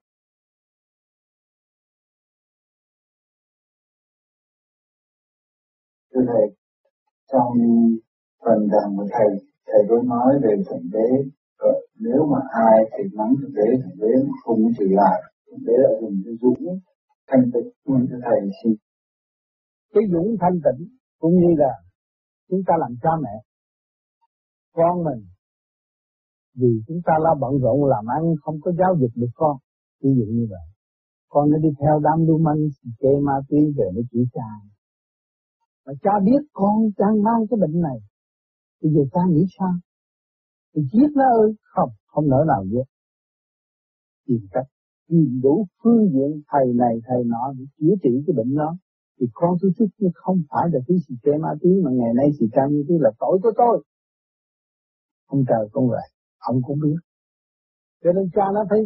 [6.15, 6.47] Thưa thầy,
[7.33, 7.53] trong
[8.45, 11.09] phần đàn của thầy thầy có nói về thượng đế
[11.59, 14.13] ờ, nếu mà ai thì mắng thượng đế thượng đế
[14.45, 16.79] không chịu lại thượng đế là dùng cái dũng
[17.31, 18.75] thanh tịnh luôn cho thầy xin.
[19.93, 20.89] Cái dũng thanh tịnh
[21.19, 21.73] cũng như là
[22.49, 23.37] chúng ta làm cha mẹ
[24.73, 25.23] con mình
[26.55, 29.57] vì chúng ta lo bận rộn làm ăn không có giáo dục được con.
[30.03, 30.67] Ví dụ như vậy.
[31.29, 32.63] Con nó đi theo đám lưu manh
[33.01, 34.51] chê ma túy về nó chỉ cha.
[35.87, 37.99] Mà cha biết con đang mang cái bệnh này
[38.83, 39.73] bây giờ cha nghĩ sao?
[40.75, 42.87] Thì giết nó ơi không không nỡ nào giết.
[44.27, 44.67] Tìm cách
[45.11, 48.77] tìm đủ phương diện thầy này, thầy nọ để chữa trị cái bệnh đó,
[49.21, 52.13] thì con tôi thích chứ không phải là thứ xì che ma túy, mà ngày
[52.15, 53.85] nay xì cha như thế là tội của tôi.
[55.27, 56.07] Ông trời con vậy
[56.39, 57.01] ông cũng biết.
[58.05, 58.81] Cho nên cha nó phải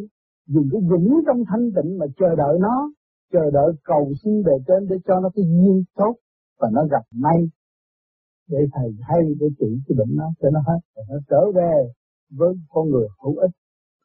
[0.47, 2.93] dùng cái dũng trong thanh tịnh mà chờ đợi nó,
[3.33, 6.15] chờ đợi cầu xin về trên để cho nó cái duyên tốt,
[6.61, 7.39] và nó gặp may
[8.49, 11.93] để thầy hay để trị cái bệnh nó cho nó hết để nó trở về
[12.31, 13.51] với con người hữu ích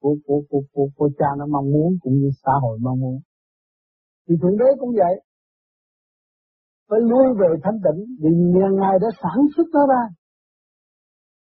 [0.01, 3.19] của của của của, của cha nó mong muốn cũng như xã hội mong muốn.
[4.27, 5.15] Thì thượng đế cũng vậy.
[6.89, 8.29] Phải lui về thanh tịnh vì
[8.79, 10.03] ngài đã sản xuất nó ra.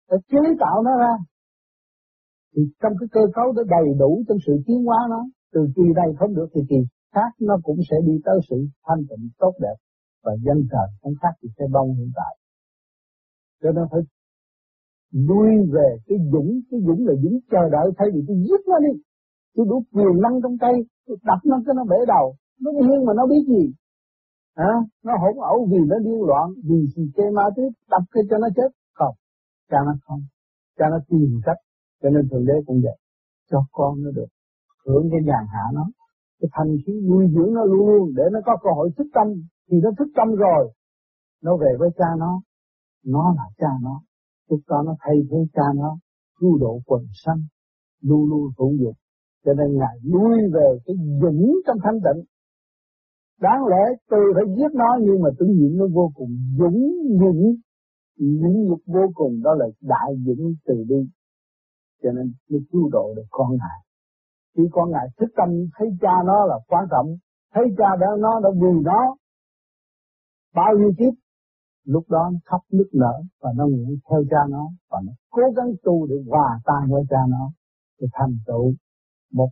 [0.10, 1.14] Đã chế tạo nó ra.
[2.56, 5.22] Thì trong cái cơ cấu đó đầy đủ trong sự tiến hóa nó
[5.54, 6.76] từ kỳ này không được thì kỳ
[7.14, 9.78] khác nó cũng sẽ đi tới sự thanh tịnh tốt đẹp
[10.24, 12.34] và dân trời không khác thì sẽ bông hiện tại.
[13.62, 14.02] Cho nên phải
[15.14, 18.80] lui về cái dũng cái dũng là dũng chờ đợi thay vì tôi giết nó
[18.80, 19.02] đi.
[19.56, 20.74] Tôi đủ quyền năng trong tay
[21.08, 22.36] tôi đập nó cho nó bể đầu.
[22.62, 23.74] Nó điên mà nó biết gì?
[24.54, 24.74] À,
[25.04, 28.38] nó hỗn ẩu vì nó điên loạn vì gì chê ma túy đập cái cho
[28.38, 28.70] nó chết.
[28.94, 29.16] Không
[29.70, 30.22] cha nó không.
[30.78, 31.58] Cha nó tìm cách
[32.02, 32.98] cho nên thượng đế cũng vậy.
[33.52, 34.30] Cho con nó được
[34.86, 35.86] hưởng cái nhàn hạ nó.
[36.40, 39.28] Cái thành khí nuôi dưỡng nó luôn luôn để nó có cơ hội thức tâm.
[39.70, 40.72] Thì nó thức tâm rồi
[41.44, 42.42] nó về với cha nó.
[43.06, 44.02] Nó là cha nó
[44.50, 45.98] lúc đó nó thay thế cha nó,
[46.40, 47.42] cứu độ quần sanh
[48.02, 48.96] luôn luôn phụng dục.
[49.46, 52.24] Cho nên ngài lui về cái dũng trong thanh tịnh
[53.42, 56.30] đáng lẽ tôi phải giết nó, nhưng mà tự nhiên nó vô cùng
[56.60, 56.82] dũng
[57.22, 57.56] dũng
[58.18, 61.02] dũng nhục vô cùng, đó là đại dũng từ bi.
[62.04, 63.80] Cho nên nó cứu độ được con ngài.
[64.58, 67.18] Khi con ngài thức tâm, thấy cha nó là quan trọng
[67.54, 69.16] thấy cha đó nó đã vì nó
[70.56, 71.14] bao nhiêu kiếp
[71.84, 75.42] lúc đó nó khóc nức nở và nó nguyện theo cha nó và nó cố
[75.56, 77.52] gắng tu để hòa tan với cha nó
[78.00, 78.74] để thành tựu
[79.34, 79.50] một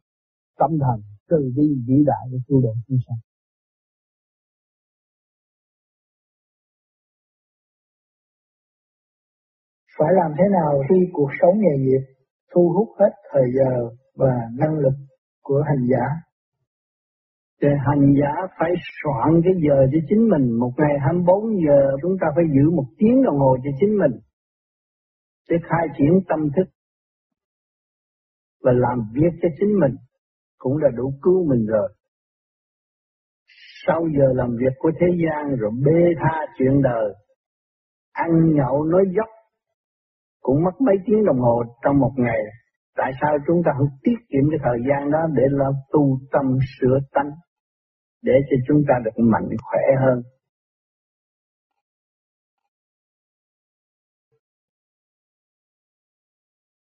[0.60, 3.18] tâm thần từ bi vĩ đại để cứu độ chúng sanh.
[9.98, 12.04] Phải làm thế nào khi cuộc sống nghề nghiệp
[12.54, 14.94] thu hút hết thời giờ và năng lực
[15.42, 16.31] của hành giả
[17.62, 22.18] thì hành giả phải soạn cái giờ cho chính mình, một ngày 24 giờ chúng
[22.22, 24.20] ta phải giữ một tiếng đồng hồ cho chính mình
[25.50, 26.68] để khai triển tâm thức
[28.64, 29.96] và làm việc cho chính mình
[30.58, 31.90] cũng là đủ cứu mình rồi.
[33.88, 37.14] Sau giờ làm việc của thế gian rồi bê tha chuyện đời,
[38.12, 39.30] ăn nhậu nói dốc
[40.42, 42.42] cũng mất mấy tiếng đồng hồ trong một ngày.
[42.96, 46.58] Tại sao chúng ta không tiết kiệm cái thời gian đó để làm tu tâm
[46.80, 47.32] sửa tánh?
[48.22, 50.24] Để cho chúng ta được mạnh khỏe hơn.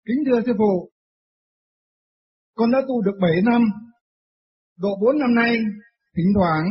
[0.04, 0.90] Kính thưa sư phụ,
[2.54, 3.62] con đã tu được 7 năm,
[4.76, 5.56] độ 4 năm nay,
[6.16, 6.64] thỉnh thoảng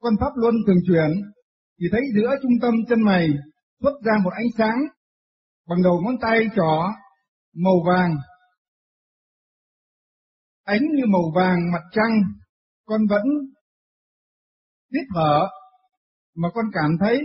[0.00, 1.10] con pháp luân thường chuyển,
[1.80, 3.28] thì thấy giữa trung tâm chân mày
[3.80, 4.78] xuất ra một ánh sáng
[5.68, 6.92] bằng đầu ngón tay trỏ
[7.54, 8.16] màu vàng.
[10.64, 12.22] Ánh như màu vàng mặt trăng,
[12.84, 13.22] con vẫn
[14.92, 15.46] hít thở
[16.36, 17.20] mà con cảm thấy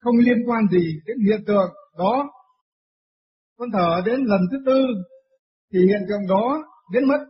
[0.00, 2.30] không liên quan gì đến hiện tượng đó.
[3.56, 4.86] Con thở đến lần thứ tư
[5.72, 7.24] thì hiện tượng đó biến mất.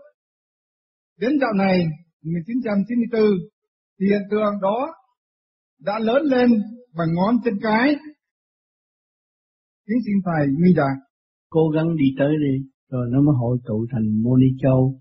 [1.18, 1.86] Đến dạo này
[2.22, 3.22] 1994
[4.00, 4.94] thì hiện tượng đó
[5.80, 6.50] đã lớn lên
[6.96, 7.96] bằng ngón chân cái.
[9.86, 10.96] Kính xin Thầy minh đạt.
[11.50, 15.00] Cố gắng đi tới đi, rồi nó mới hội tụ thành mô ni châu,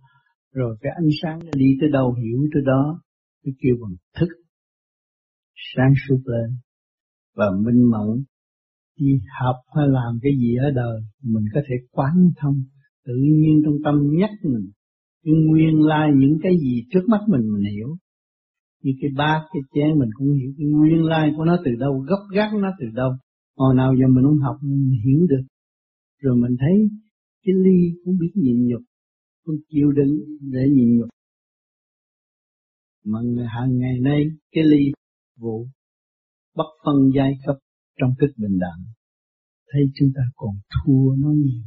[0.54, 3.02] rồi cái ánh sáng nó đi tới đâu hiểu tới đó,
[3.44, 4.28] cái kêu bằng thức,
[5.76, 6.50] sáng suốt lên,
[7.36, 8.24] và minh mẫn,
[9.00, 12.64] đi học hay làm cái gì ở đời, mình có thể quán thông,
[13.06, 14.72] tự nhiên trong tâm nhắc mình,
[15.26, 17.98] cái nguyên lai những cái gì trước mắt mình mình hiểu,
[18.84, 20.52] như cái bát cái chén mình cũng hiểu.
[20.58, 23.12] Cái nguyên lai của nó từ đâu gốc gác nó từ đâu.
[23.58, 25.44] Hồi nào giờ mình không học mình hiểu được.
[26.22, 26.90] Rồi mình thấy
[27.46, 28.82] cái ly cũng biết nhịn nhục
[29.46, 30.14] cũng chịu đựng
[30.52, 31.10] để nhịn nhục.
[33.06, 33.20] Mà
[33.56, 34.92] hàng ngày nay cái ly
[35.40, 35.68] vụ
[36.56, 37.56] bất phân giai cấp
[38.00, 38.84] trong thức bình đẳng.
[39.72, 41.64] Thấy chúng ta còn thua nó nhiều.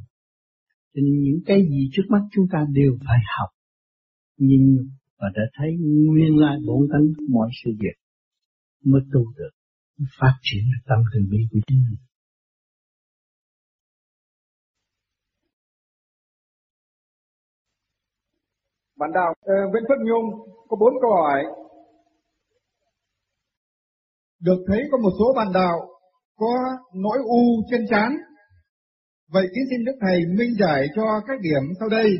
[0.94, 3.48] Cho nên những cái gì trước mắt chúng ta đều phải học
[4.38, 4.76] nhìn
[5.18, 7.96] và đã thấy nguyên lai bổn tánh mọi sự việc
[8.84, 9.50] mới tu được
[10.20, 11.98] phát triển được tâm từ bi của chính mình.
[18.98, 20.26] Bạn đạo uh, ờ, Nguyễn Phước Nhung
[20.68, 21.42] có bốn câu hỏi.
[24.42, 25.78] Được thấy có một số bạn đạo
[26.36, 26.54] có
[26.94, 28.12] nỗi u trên trán.
[29.28, 32.10] Vậy kính xin Đức Thầy minh giải cho các điểm sau đây.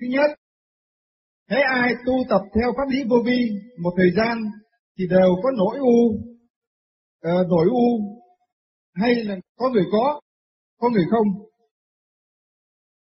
[0.00, 0.30] Thứ nhất,
[1.50, 3.50] Thế ai tu tập theo pháp lý vô vi
[3.82, 4.38] một thời gian
[4.98, 6.06] thì đều có nỗi u,
[7.28, 8.18] uh, nỗi u
[8.94, 10.20] hay là có người có,
[10.78, 11.26] có người không.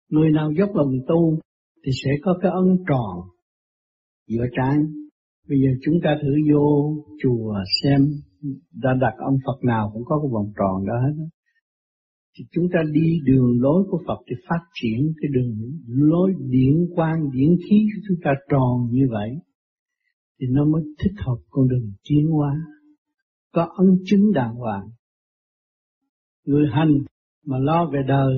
[0.10, 1.40] Người nào dốc lòng tu
[1.86, 3.30] thì sẽ có cái ân tròn
[4.28, 4.76] giữa trái
[5.50, 7.54] Bây giờ chúng ta thử vô chùa
[7.84, 8.02] xem
[8.74, 11.26] đã đặt ông Phật nào cũng có cái vòng tròn đó hết
[12.38, 16.76] thì chúng ta đi đường lối của Phật thì phát triển cái đường lối điển
[16.96, 19.30] quang, điển khí của chúng ta tròn như vậy
[20.40, 22.54] thì nó mới thích hợp con đường tiến hóa.
[23.54, 24.90] Có ấn chứng đàng hoàng.
[26.46, 26.92] Người hành
[27.46, 28.38] mà lo về đời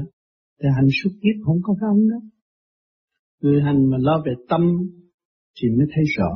[0.62, 2.18] thì hành suốt kiếp không có cái ấn đó.
[3.42, 4.62] Người hành mà lo về tâm
[5.62, 6.30] thì mới thấy rõ.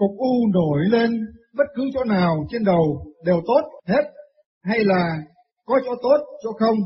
[0.00, 1.10] Cục u nổi lên
[1.56, 2.84] bất cứ chỗ nào trên đầu
[3.24, 4.04] đều tốt hết
[4.62, 5.02] hay là
[5.64, 6.76] có chỗ tốt, chỗ không?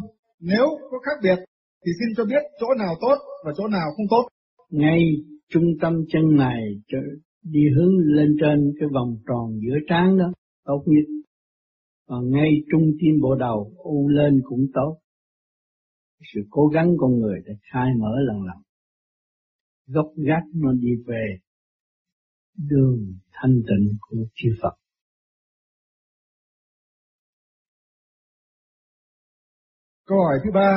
[0.41, 1.45] Nếu có khác biệt
[1.87, 4.29] thì xin cho biết chỗ nào tốt và chỗ nào không tốt.
[4.71, 5.01] Ngay
[5.49, 6.63] trung tâm chân này
[7.43, 10.33] đi hướng lên trên cái vòng tròn giữa trán đó
[10.65, 11.07] tốt nhất.
[12.09, 14.99] Còn ngay trung tim bộ đầu u lên cũng tốt.
[16.35, 18.57] Sự cố gắng con người để khai mở lần lần.
[19.87, 21.39] Gốc gác nó đi về
[22.57, 24.75] đường thanh tịnh của chư Phật.
[30.07, 30.73] Câu hỏi thứ ba,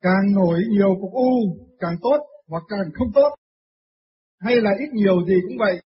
[0.00, 3.30] càng nổi nhiều cục u càng tốt hoặc càng không tốt,
[4.38, 5.80] hay là ít nhiều gì cũng vậy,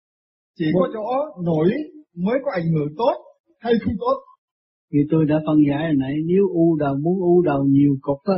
[0.57, 1.71] chỉ có chỗ nổi
[2.17, 3.15] mới có ảnh hưởng tốt
[3.61, 4.17] hay không tốt.
[4.91, 8.19] Như tôi đã phân giải hồi nãy, nếu u đầu muốn u đầu nhiều cục
[8.25, 8.35] á,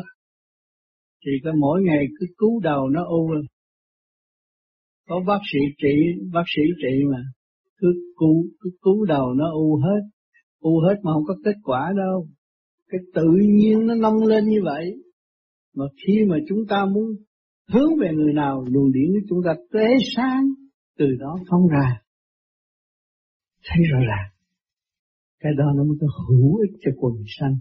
[1.27, 3.43] thì có mỗi ngày cứ cứu đầu nó u rồi.
[5.09, 7.19] Có bác sĩ trị, bác sĩ trị mà,
[7.77, 7.89] cứ
[8.19, 10.01] cứu, cứ cứu đầu nó u hết,
[10.61, 12.29] u hết mà không có kết quả đâu.
[12.89, 14.95] Cái tự nhiên nó nông lên như vậy.
[15.77, 17.05] Mà khi mà chúng ta muốn
[17.73, 19.87] hướng về người nào luồng điển của chúng ta tế
[20.17, 20.45] sáng
[20.99, 22.03] từ đó phóng ra.
[23.65, 24.31] Thấy rõ ràng.
[25.41, 27.57] Cái đó nó mới có hữu ích cho quần sanh.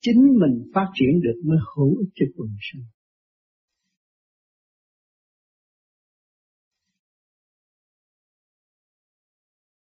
[0.00, 2.82] Chính mình phát triển được mới hữu ích cho quần sanh.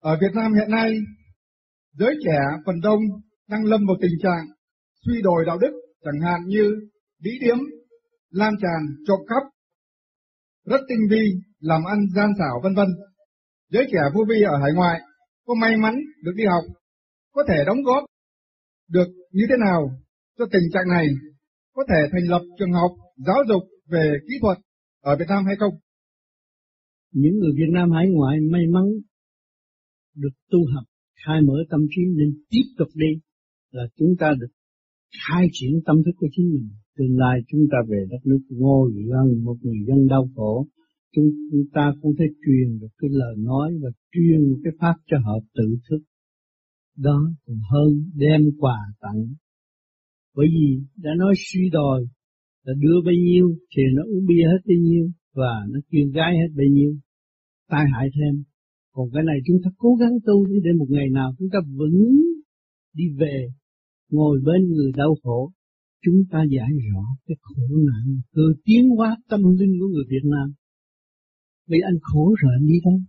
[0.01, 0.91] Ở Việt Nam hiện nay
[1.93, 2.99] giới trẻ phần đông
[3.47, 4.45] đang lâm vào tình trạng
[5.05, 5.71] suy đồi đạo đức
[6.03, 6.71] chẳng hạn như
[7.23, 7.57] bí điếm,
[8.29, 9.43] lan tràn, trộm cắp,
[10.65, 12.87] rất tinh vi, làm ăn gian xảo vân vân.
[13.69, 15.01] Giới trẻ vô vi ở hải ngoại
[15.45, 16.63] có may mắn được đi học,
[17.31, 18.03] có thể đóng góp
[18.89, 19.89] được như thế nào
[20.37, 21.07] cho tình trạng này,
[21.73, 24.58] có thể thành lập trường học giáo dục về kỹ thuật
[25.02, 25.73] ở Việt Nam hay không?
[27.12, 28.83] Những người Việt Nam hải ngoại may mắn
[30.15, 30.83] được tu học,
[31.25, 33.12] khai mở tâm trí nên tiếp tục đi
[33.71, 34.51] là chúng ta được
[35.27, 36.69] khai triển tâm thức của chính mình.
[36.97, 40.67] Tương lai chúng ta về đất nước ngô dân một người dân đau khổ,
[41.15, 41.25] chúng
[41.73, 45.77] ta cũng thể truyền được cái lời nói và truyền cái pháp cho họ tự
[45.89, 45.99] thức.
[46.97, 49.27] Đó còn hơn đem quà tặng.
[50.35, 52.01] Bởi vì đã nói suy đòi
[52.65, 56.33] là đưa bấy nhiêu thì nó uống bia hết bấy nhiêu và nó chuyên gái
[56.33, 56.95] hết bấy nhiêu.
[57.69, 58.43] Tai hại thêm.
[58.94, 62.21] Còn cái này chúng ta cố gắng tu để một ngày nào chúng ta vững
[62.94, 63.48] đi về
[64.10, 65.52] ngồi bên người đau khổ,
[66.04, 70.23] chúng ta giải rõ cái khổ nạn, cơ tiến hóa tâm linh của người Việt
[70.23, 70.54] Nam.
[71.67, 73.00] Vì anh khổ rồi anh đi đâu?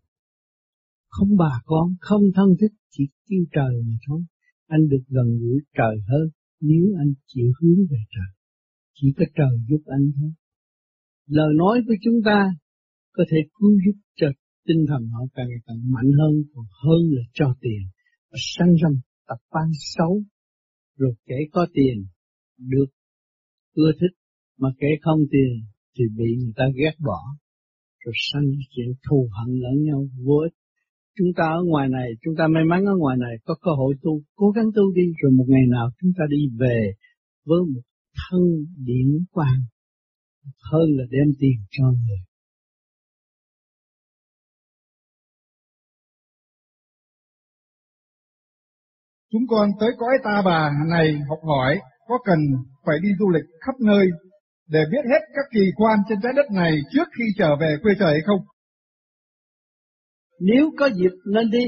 [1.08, 4.22] Không bà con, không thân thích, chỉ kêu trời mà thôi.
[4.66, 6.28] Anh được gần gũi trời hơn
[6.60, 8.30] nếu anh chịu hướng về trời.
[8.94, 10.30] Chỉ có trời giúp anh thôi.
[11.26, 12.38] Lời nói của chúng ta
[13.12, 14.26] có thể cứu giúp cho
[14.66, 17.82] tinh thần họ càng ngày càng mạnh hơn, còn hơn là cho tiền.
[18.30, 18.92] Và sanh râm
[19.28, 20.22] tập quan xấu,
[20.98, 21.96] rồi kẻ có tiền
[22.58, 22.86] được
[23.74, 24.14] ưa thích,
[24.58, 25.52] mà kẻ không tiền
[25.94, 27.20] thì bị người ta ghét bỏ,
[28.04, 30.54] rồi sanh chuyện thù hận lẫn nhau vô ích.
[31.18, 33.94] Chúng ta ở ngoài này, chúng ta may mắn ở ngoài này có cơ hội
[34.02, 36.92] tu, cố gắng tu đi, rồi một ngày nào chúng ta đi về
[37.44, 37.80] với một
[38.22, 38.42] thân
[38.86, 39.62] điển quang
[40.70, 42.20] hơn là đem tiền cho người.
[49.32, 52.38] Chúng con tới cõi ta bà này học hỏi có cần
[52.86, 54.06] phải đi du lịch khắp nơi
[54.68, 57.92] để biết hết các kỳ quan trên trái đất này trước khi trở về quê
[57.98, 58.40] trời hay không?
[60.40, 61.64] Nếu có dịp nên đi,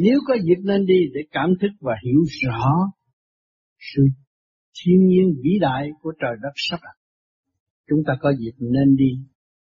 [0.00, 2.70] nếu có dịp nên đi để cảm thức và hiểu rõ
[3.94, 4.02] sự
[4.78, 6.96] thiên nhiên vĩ đại của trời đất sắp đặt.
[7.88, 9.10] Chúng ta có dịp nên đi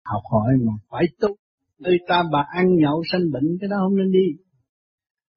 [0.04, 1.36] học hỏi mà phải tốt.
[1.78, 4.41] Người ta bà ăn nhậu sanh bệnh cái đó không nên đi.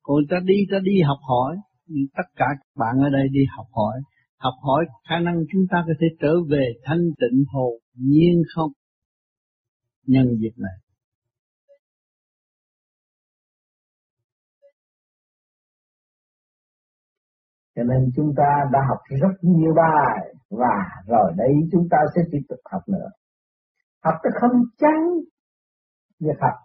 [0.07, 3.39] Còn ta đi ta đi học hỏi, nhưng tất cả các bạn ở đây đi
[3.57, 4.01] học hỏi,
[4.37, 8.71] học hỏi khả năng chúng ta có thể trở về thanh tịnh hồ nhiên không?
[10.07, 10.77] Nhân dịp này.
[17.75, 20.75] Cho nên chúng ta đã học rất nhiều bài và
[21.07, 23.09] rồi đấy chúng ta sẽ tiếp tục học nữa.
[24.03, 24.99] Học tới không chán
[26.19, 26.64] việc học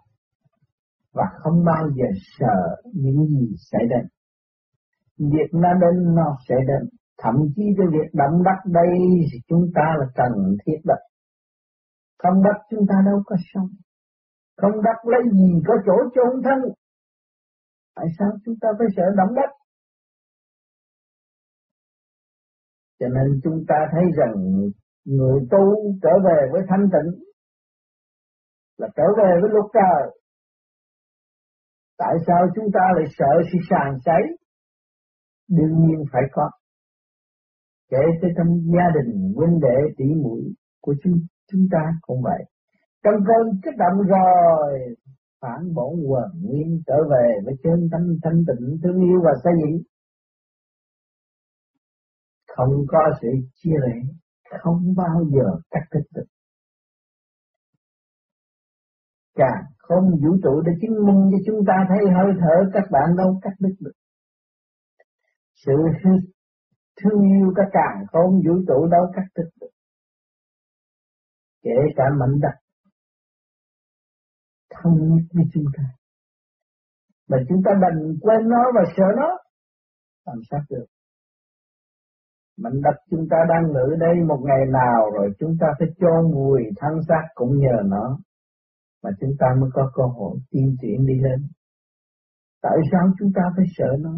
[1.13, 2.05] và không bao giờ
[2.39, 4.07] sợ những gì xảy đến.
[5.17, 6.89] Việc nó đến nó sẽ đến.
[7.17, 8.91] Thậm chí cái việc động đất đây
[9.31, 10.31] thì chúng ta là cần
[10.65, 10.99] thiết đất.
[12.23, 13.67] Không đất chúng ta đâu có sống.
[14.57, 16.59] Không đất lấy gì có chỗ chôn thân.
[17.95, 19.51] Tại sao chúng ta phải sợ động đất?
[22.99, 24.33] Cho nên chúng ta thấy rằng
[25.05, 27.23] người tu trở về với thanh tịnh
[28.77, 30.20] là trở về với lục trời.
[32.01, 34.23] Tại sao chúng ta lại sợ sự sàn sấy?
[35.49, 36.49] Đương nhiên phải có.
[37.89, 40.41] Kể từ trong gia đình, huynh đệ, tỷ muội
[40.81, 41.13] của chúng,
[41.51, 42.41] chúng ta cũng vậy.
[43.03, 44.95] Trong cơn kích động rồi,
[45.41, 49.53] phản bổn quần nguyên trở về với chân tâm thanh tịnh thương yêu và xây
[49.61, 49.81] dựng
[52.47, 53.99] không có sự chia rẽ
[54.59, 56.25] không bao giờ cắt đứt được
[59.35, 63.15] càng không vũ trụ để chứng minh cho chúng ta thấy hơi thở các bạn
[63.17, 63.97] đâu cắt đứt được
[65.65, 65.73] sự
[66.99, 69.71] thương yêu các càng không vũ trụ đâu cắt đứt được
[71.63, 72.57] kể cả mạnh đặc.
[74.69, 75.83] Thân nhất với chúng ta.
[77.29, 79.37] Mà chúng ta đành quên nó và sợ nó,
[80.25, 80.85] làm sao được?
[82.57, 86.33] Mạnh đất chúng ta đang ngự đây một ngày nào rồi, chúng ta phải chôn
[86.33, 88.19] vùi thân xác cũng nhờ nó.
[89.03, 91.47] Mà chúng ta mới có cơ hội tiến triển đi lên.
[92.61, 94.13] Tại sao chúng ta phải sợ nó?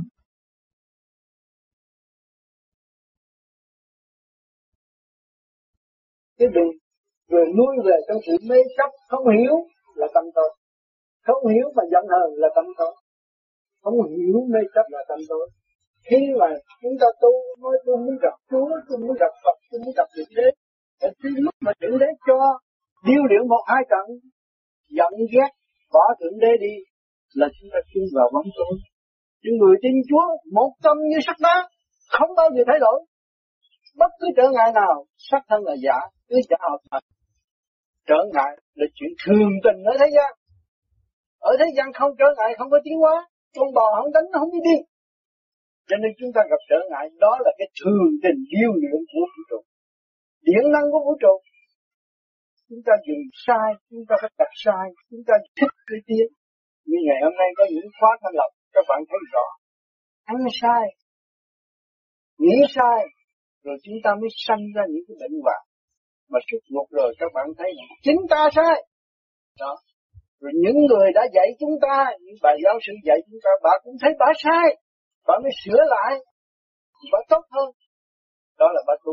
[6.38, 6.72] Cái đừng
[7.30, 9.56] rồi nuôi về trong sự mê chấp không hiểu
[9.96, 10.58] là tâm tôi.
[11.26, 12.96] Không hiểu mà giận hờn là tâm tôi.
[13.82, 15.50] Không hiểu mê chấp là tâm tôi
[16.10, 16.48] khi mà
[16.82, 17.32] chúng ta tu
[17.62, 20.48] nói tôi muốn gặp Chúa, tôi muốn gặp Phật, tôi muốn gặp Thượng Đế,
[21.02, 22.38] thì khi lúc mà Thượng Đế cho
[23.08, 24.06] điêu luyện một hai trận,
[25.34, 25.52] ghét,
[25.94, 26.74] bỏ Thượng Đế đi,
[27.40, 28.76] là chúng ta chung vào bóng tối.
[29.44, 30.26] Nhưng người tin Chúa,
[30.58, 31.56] một tâm như sắt đá,
[32.16, 32.98] không bao giờ thay đổi.
[34.00, 35.98] Bất cứ trở ngại nào, sắc thân là giả,
[36.30, 37.04] cứ giả hợp thật.
[38.10, 40.32] Trở ngại là chuyện thường tình ở thế gian.
[41.40, 43.16] Ở thế gian không trở ngại, không có tiến hóa.
[43.58, 44.78] Con bò không đánh, nó không đi đi.
[45.90, 49.26] Cho nên chúng ta gặp trở ngại đó là cái thường tình điêu luyện của
[49.36, 49.60] vũ trụ.
[50.48, 51.34] Điện năng của vũ trụ.
[52.70, 56.30] Chúng ta dùng sai, chúng ta phải đặt sai, chúng ta thích cái tiếng
[56.90, 59.48] Như ngày hôm nay có những khóa thanh lập, các bạn thấy rõ.
[60.34, 60.86] Ăn sai,
[62.44, 63.00] nghĩ sai,
[63.66, 65.62] rồi chúng ta mới sanh ra những cái bệnh hoạn.
[66.32, 67.70] Mà suốt ngục rồi các bạn thấy
[68.06, 68.76] chính ta sai.
[69.60, 69.74] Đó.
[70.42, 73.74] Rồi những người đã dạy chúng ta, những bài giáo sư dạy chúng ta, bà
[73.84, 74.68] cũng thấy bà sai
[75.28, 76.14] bạn mới sửa lại
[77.12, 77.70] bạn tốt hơn
[78.60, 79.12] đó là bà tu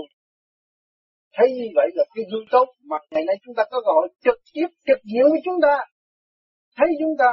[1.36, 4.08] thấy như vậy là cái gương tốt mà ngày nay chúng ta có cơ hội
[4.24, 5.74] trực tiếp, trực diện với chúng ta.
[6.76, 7.30] Thấy chúng ta.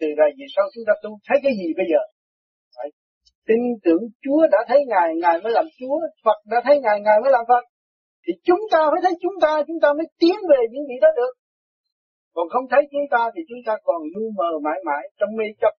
[0.00, 2.02] Từ ra về sau chúng ta tu thấy cái gì bây giờ?
[2.76, 2.88] Phải
[3.48, 7.18] tin tưởng Chúa đã thấy Ngài Ngài mới làm Chúa, Phật đã thấy Ngài Ngài
[7.22, 7.64] mới làm Phật.
[8.24, 11.08] Thì chúng ta phải thấy chúng ta chúng ta mới tiến về những gì đó
[11.16, 11.32] được.
[12.34, 15.44] Còn không thấy chúng ta thì chúng ta còn lu mờ mãi mãi, trong mê
[15.60, 15.74] chấp.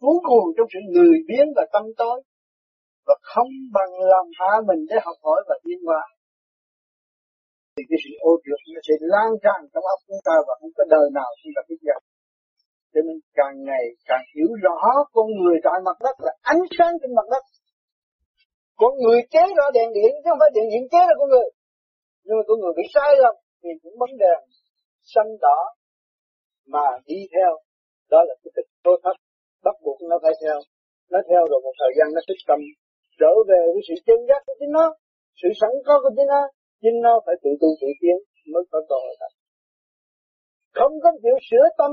[0.00, 2.22] Cuốn cuồng trong sự người biến và tâm tối.
[3.06, 6.02] Và không bằng lòng hạ mình để học hỏi và tiến hóa.
[7.74, 10.72] Thì cái sự ô trượt nó sẽ lan tràn trong óc chúng ta và không
[10.76, 12.02] có đời nào chúng ta biết được.
[12.92, 14.78] Cho nên càng ngày càng hiểu rõ
[15.16, 17.44] con người tại mặt đất là ánh sáng trên mặt đất.
[18.80, 21.48] Con người chế ra đèn điện, chứ không phải đèn điện chế ra con người.
[22.24, 24.40] Nhưng mà con người bị sai lầm thì cũng bóng đèn
[25.12, 25.58] xanh đỏ
[26.72, 27.52] mà đi theo,
[28.12, 29.16] đó là cái tịch thô thấp
[29.64, 30.58] bắt buộc nó phải theo
[31.12, 32.60] nó theo rồi một thời gian nó thích tâm
[33.20, 34.86] trở về với sự chân giác của chính nó,
[35.40, 36.42] sự sẵn có của chính nó
[36.82, 38.16] chính nó phải tự tu tự tiến
[38.52, 39.32] mới có cơ hội thật
[40.78, 41.92] không có chịu sửa tâm,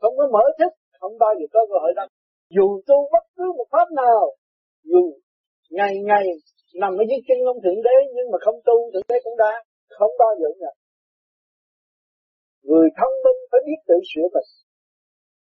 [0.00, 2.08] không có mở thức, không bao giờ có cơ hội đâu
[2.56, 4.36] dù tu bất cứ một pháp nào,
[4.84, 5.02] dù
[5.70, 6.26] ngày ngày
[6.74, 9.52] nằm ở dưới chân ông thượng đế, nhưng mà không tu, thượng đế cũng đã,
[9.88, 10.74] không bao giờ nhận.
[12.62, 14.50] Người thông minh phải biết tự sửa mình.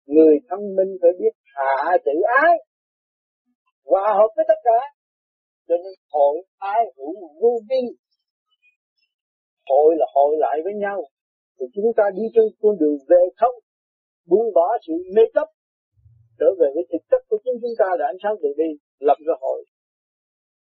[0.07, 2.13] Người thông minh phải biết hạ tự
[2.43, 2.55] ái
[3.91, 4.79] hòa hợp với tất cả.
[5.69, 7.83] Cho nên hội ái hữu vô vi.
[9.71, 10.99] Hội là hội lại với nhau.
[11.57, 13.57] Thì chúng ta đi trên con đường về không,
[14.31, 15.49] buông bỏ sự mê chấp,
[16.39, 19.19] trở về với thực chất của chính chúng ta là ánh sáng từ bi, lập
[19.27, 19.65] cơ hội.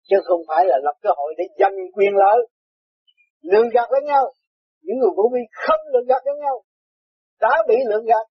[0.08, 2.40] Chứ không phải là lập cái hội để giành quyền lợi,
[3.42, 4.24] lường gạt với nhau.
[4.82, 6.62] Những người vô vi không lường gạt với nhau,
[7.40, 8.26] đã bị lường gạt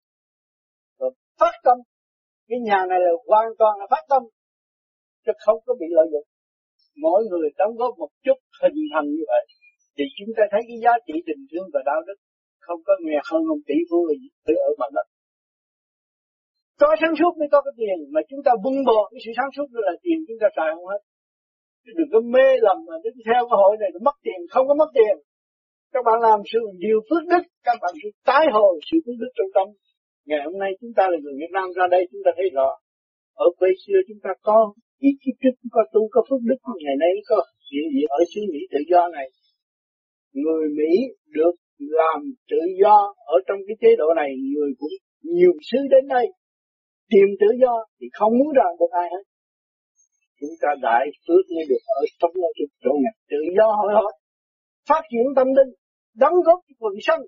[1.41, 1.79] phát tâm.
[2.49, 4.23] Cái nhà này là hoàn toàn là phát tâm
[5.25, 6.27] chứ không có bị lợi dụng.
[7.05, 9.45] Mỗi người đóng góp một chút hình thành như vậy,
[9.97, 12.19] thì chúng ta thấy cái giá trị tình thương và đạo đức
[12.67, 14.29] không có nghèo hơn ông tỷ phú gì
[14.69, 15.07] ở mặt đất.
[16.81, 19.51] Có sáng suốt mới có cái tiền, mà chúng ta vung bò cái sự sáng
[19.57, 21.03] suốt đó là tiền chúng ta xài không hết.
[21.99, 24.91] Đừng có mê lầm mà đứng theo cái hội này mất tiền, không có mất
[24.99, 25.15] tiền.
[25.93, 29.33] Các bạn làm sự điều phước đức, các bạn sẽ tái hồi sự phước đức
[29.37, 29.67] trong tâm.
[30.29, 32.69] Ngày hôm nay chúng ta là người Việt Nam, ra đây chúng ta thấy rõ.
[33.35, 36.97] Ở quê xưa chúng ta có chỉ kiếp trước có tu có phước đức ngày
[37.05, 37.37] nay có
[37.71, 39.27] hiện diện ở xứ Mỹ tự do này,
[40.33, 40.93] người Mỹ
[41.37, 42.19] được làm
[42.51, 46.27] tự do ở trong cái chế độ này, người cũng nhiều xứ đến đây
[47.13, 49.25] tìm tự do thì không muốn ràng buộc ai hết.
[50.41, 53.15] Chúng ta đại phước mới được ở sống ở cái chỗ này.
[53.31, 54.13] Tự do hội hội
[54.89, 55.73] phát triển tâm linh,
[56.23, 57.23] đóng góp cho quần sanh.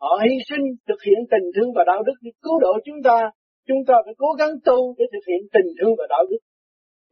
[0.00, 3.30] Họ hy sinh thực hiện tình thương và đạo đức để cứu độ chúng ta
[3.70, 6.42] chúng ta phải cố gắng tu để thực hiện tình thương và đạo đức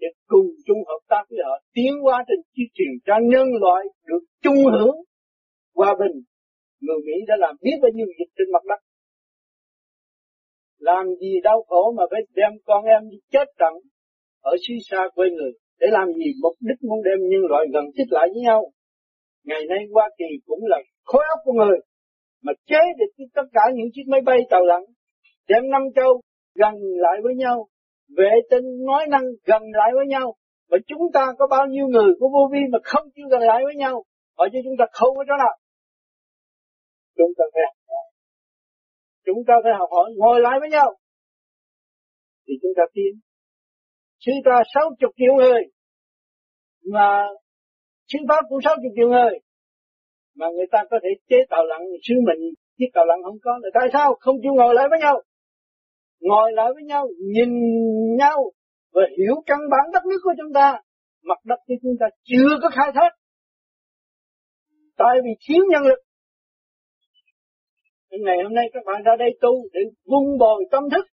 [0.01, 3.83] để cùng chung hợp tác với họ, tiến qua trên chiếc thuyền cho nhân loại
[4.09, 4.97] được chung hưởng
[5.79, 6.17] hòa bình.
[6.85, 8.81] Người Mỹ đã làm biết bao nhiêu việc trên mặt đất.
[10.79, 13.75] Làm gì đau khổ mà phải đem con em đi chết trận
[14.43, 17.85] ở xứ xa quê người, để làm gì mục đích muốn đem nhân loại gần
[17.97, 18.61] chích lại với nhau.
[19.45, 21.79] Ngày nay Hoa Kỳ cũng là khối óc của người
[22.43, 24.83] mà chế được tất cả những chiếc máy bay tàu lặn
[25.49, 26.21] đem năm châu
[26.61, 27.69] gần lại với nhau,
[28.17, 30.35] vệ tinh nói năng gần lại với nhau.
[30.71, 33.61] Mà chúng ta có bao nhiêu người của vô vi mà không chịu gần lại
[33.65, 34.05] với nhau?
[34.39, 35.55] Họ cho chúng ta không có chỗ nào.
[37.17, 37.63] Chúng ta phải
[39.27, 40.97] chúng ta phải học hỏi, ngồi lại với nhau.
[42.47, 43.13] Thì chúng ta tiến.
[44.19, 45.61] Chúng ta sáu chục triệu người.
[46.93, 47.27] Mà
[48.09, 49.33] sư pháp cũng sáu chục triệu người.
[50.35, 53.59] Mà người ta có thể chế tạo lặng sứ mình chứ tạo lặng không có.
[53.63, 55.23] Là tại sao không chịu ngồi lại với nhau?
[56.21, 57.51] Ngồi lại với nhau, nhìn
[58.19, 58.53] nhau
[58.93, 60.81] và hiểu căn bản đất nước của chúng ta.
[61.23, 63.11] Mặt đất của chúng ta chưa có khai thác.
[64.97, 65.99] Tại vì thiếu nhân lực.
[68.11, 71.07] Nên ngày hôm nay các bạn ra đây tu để vun bồi tâm thức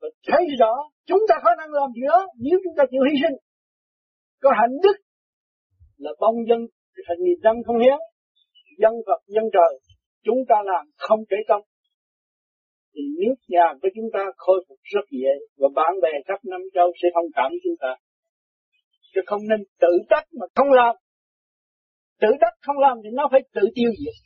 [0.00, 0.74] và thấy rõ
[1.06, 3.36] chúng ta có năng làm gì đó nếu chúng ta chịu hy sinh.
[4.42, 4.96] Có hạnh đức
[5.96, 6.58] là bông dân,
[7.08, 7.98] thành nghiệp dân không hiến
[8.78, 9.72] dân Phật, dân trời,
[10.24, 11.62] chúng ta làm không kể công
[12.94, 16.60] thì nước nhà của chúng ta khôi phục rất dễ và bạn bè khắp năm
[16.74, 17.92] châu sẽ thông cảm chúng ta.
[19.14, 20.94] Chứ không nên tự trách mà không làm.
[22.20, 24.16] Tự trách không làm thì nó phải tự tiêu diệt.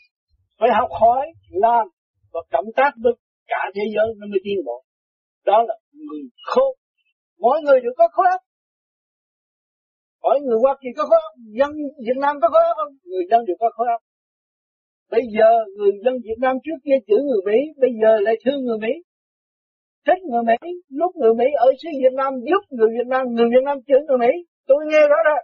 [0.58, 1.86] Phải học hỏi, làm
[2.32, 3.12] và cộng tác với
[3.46, 4.84] cả thế giới nó mới tiến bộ.
[5.44, 6.72] Đó là người khôn.
[7.38, 8.40] Mỗi người đều có khối óc.
[10.22, 11.70] Hỏi người Hoa Kỳ có khối óc, dân
[12.06, 12.92] Việt Nam có khối óc không?
[13.10, 14.00] Người dân đều có khối óc.
[15.10, 18.60] Bây giờ người dân Việt Nam trước kia chữ người Mỹ, bây giờ lại thương
[18.64, 18.92] người Mỹ.
[20.06, 20.68] Thích người Mỹ,
[21.00, 23.98] lúc người Mỹ ở xứ Việt Nam giúp người Việt Nam, người Việt Nam chữ
[24.06, 24.32] người Mỹ.
[24.68, 25.36] Tôi nghe rõ đó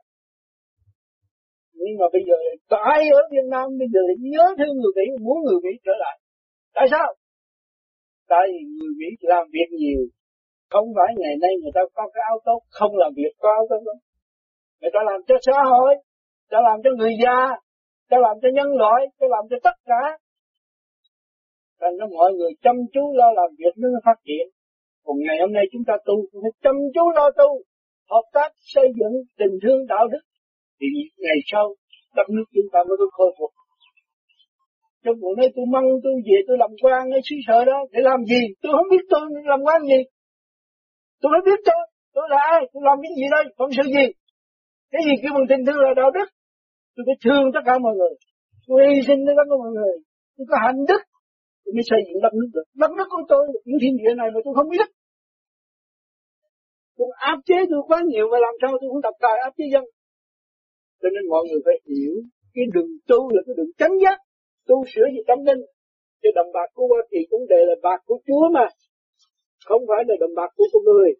[1.78, 2.36] Nhưng mà bây giờ
[2.74, 5.94] tại ở Việt Nam bây giờ lại nhớ thương người Mỹ, muốn người Mỹ trở
[6.04, 6.16] lại.
[6.74, 7.08] Tại sao?
[8.28, 10.02] Tại vì người Mỹ làm việc nhiều.
[10.72, 13.64] Không phải ngày nay người ta có cái áo tốt, không làm việc có áo
[13.70, 13.98] tốt đâu.
[14.80, 15.94] Người ta làm cho xã hội,
[16.50, 17.38] ta làm cho người già,
[18.12, 20.02] ta làm cho nhân loại ta làm cho tất cả.
[21.80, 24.44] Thành ra mọi người chăm chú lo làm việc nó phát triển.
[25.04, 27.48] Còn ngày hôm nay chúng ta tu phải chăm chú lo tu,
[28.10, 30.24] hợp tác xây dựng tình thương đạo đức.
[30.80, 30.86] Thì
[31.24, 31.66] ngày sau,
[32.16, 33.50] đất nước chúng ta mới có khôi phục.
[35.04, 38.00] Trong bộ nói tôi mong tôi về, tôi làm quan ở xứ sở đó, để
[38.02, 38.42] làm gì?
[38.62, 40.00] Tôi không biết tôi làm quan gì.
[41.20, 41.80] Tôi không biết tôi
[42.14, 43.44] tôi là ai, tôi làm cái gì đây?
[43.58, 44.06] Phận sự gì?
[44.92, 46.28] Cái gì kêu bằng tình thương là đạo đức?
[46.94, 48.14] Tôi phải thương tất cả mọi người.
[48.66, 49.94] Tôi hy sinh tất cả mọi người.
[50.36, 51.02] Tôi có hạnh đức
[51.62, 52.66] tôi mới xây dựng đất nước được.
[52.82, 54.88] Đất nước của tôi, những thiên địa này mà tôi không biết.
[56.98, 59.64] Tôi áp chế tôi quá nhiều và làm sao tôi cũng tập tài, áp chế
[59.74, 59.84] dân.
[61.00, 62.14] Cho nên mọi người phải hiểu,
[62.54, 64.18] cái đường tu là cái đường chánh giác.
[64.68, 65.62] Tu sửa gì tâm linh.
[66.22, 68.66] Cái đồng bạc của Hoa Kỳ cũng đề là bạc của Chúa mà.
[69.68, 71.10] Không phải là đồng bạc của con người.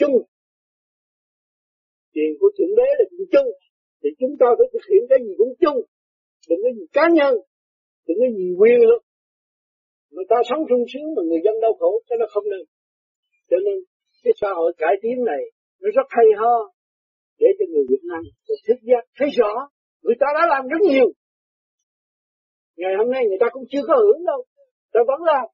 [0.00, 0.14] Chung.
[2.14, 3.48] Tiền của thượng đế là chuyện chung
[4.04, 5.78] thì chúng ta phải thực hiện cái gì cũng chung.
[6.48, 7.32] Đừng có gì cá nhân,
[8.06, 9.02] đừng có gì quyền lực.
[10.14, 12.64] Người ta sống sung sướng mà người dân đau khổ cho nó không nên.
[13.50, 13.76] Cho nên,
[14.24, 15.42] cái xã hội cải tiến này,
[15.80, 16.56] nó rất hay ho
[17.40, 18.22] để cho người Việt Nam
[18.66, 19.52] thức giác, thấy rõ
[20.04, 21.08] người ta đã làm rất nhiều.
[22.76, 24.40] Ngày hôm nay người ta cũng chưa có hưởng đâu.
[24.92, 25.46] Ta vẫn làm.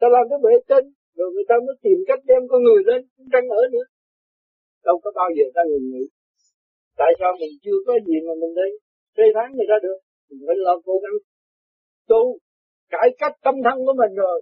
[0.00, 0.86] Ta làm cái bệ tinh
[1.16, 3.00] rồi người ta mới tìm cách đem con người lên
[3.32, 3.86] tranh ở nữa.
[4.84, 6.04] Đâu có bao giờ ta ngừng nghỉ
[7.00, 8.68] tại sao mình chưa có gì mà mình đi?
[9.16, 9.98] Phê phán người ta được.
[10.28, 11.16] Mình phải lo cố gắng.
[12.10, 12.22] Tu,
[12.94, 14.38] cải cách tâm thân của mình rồi.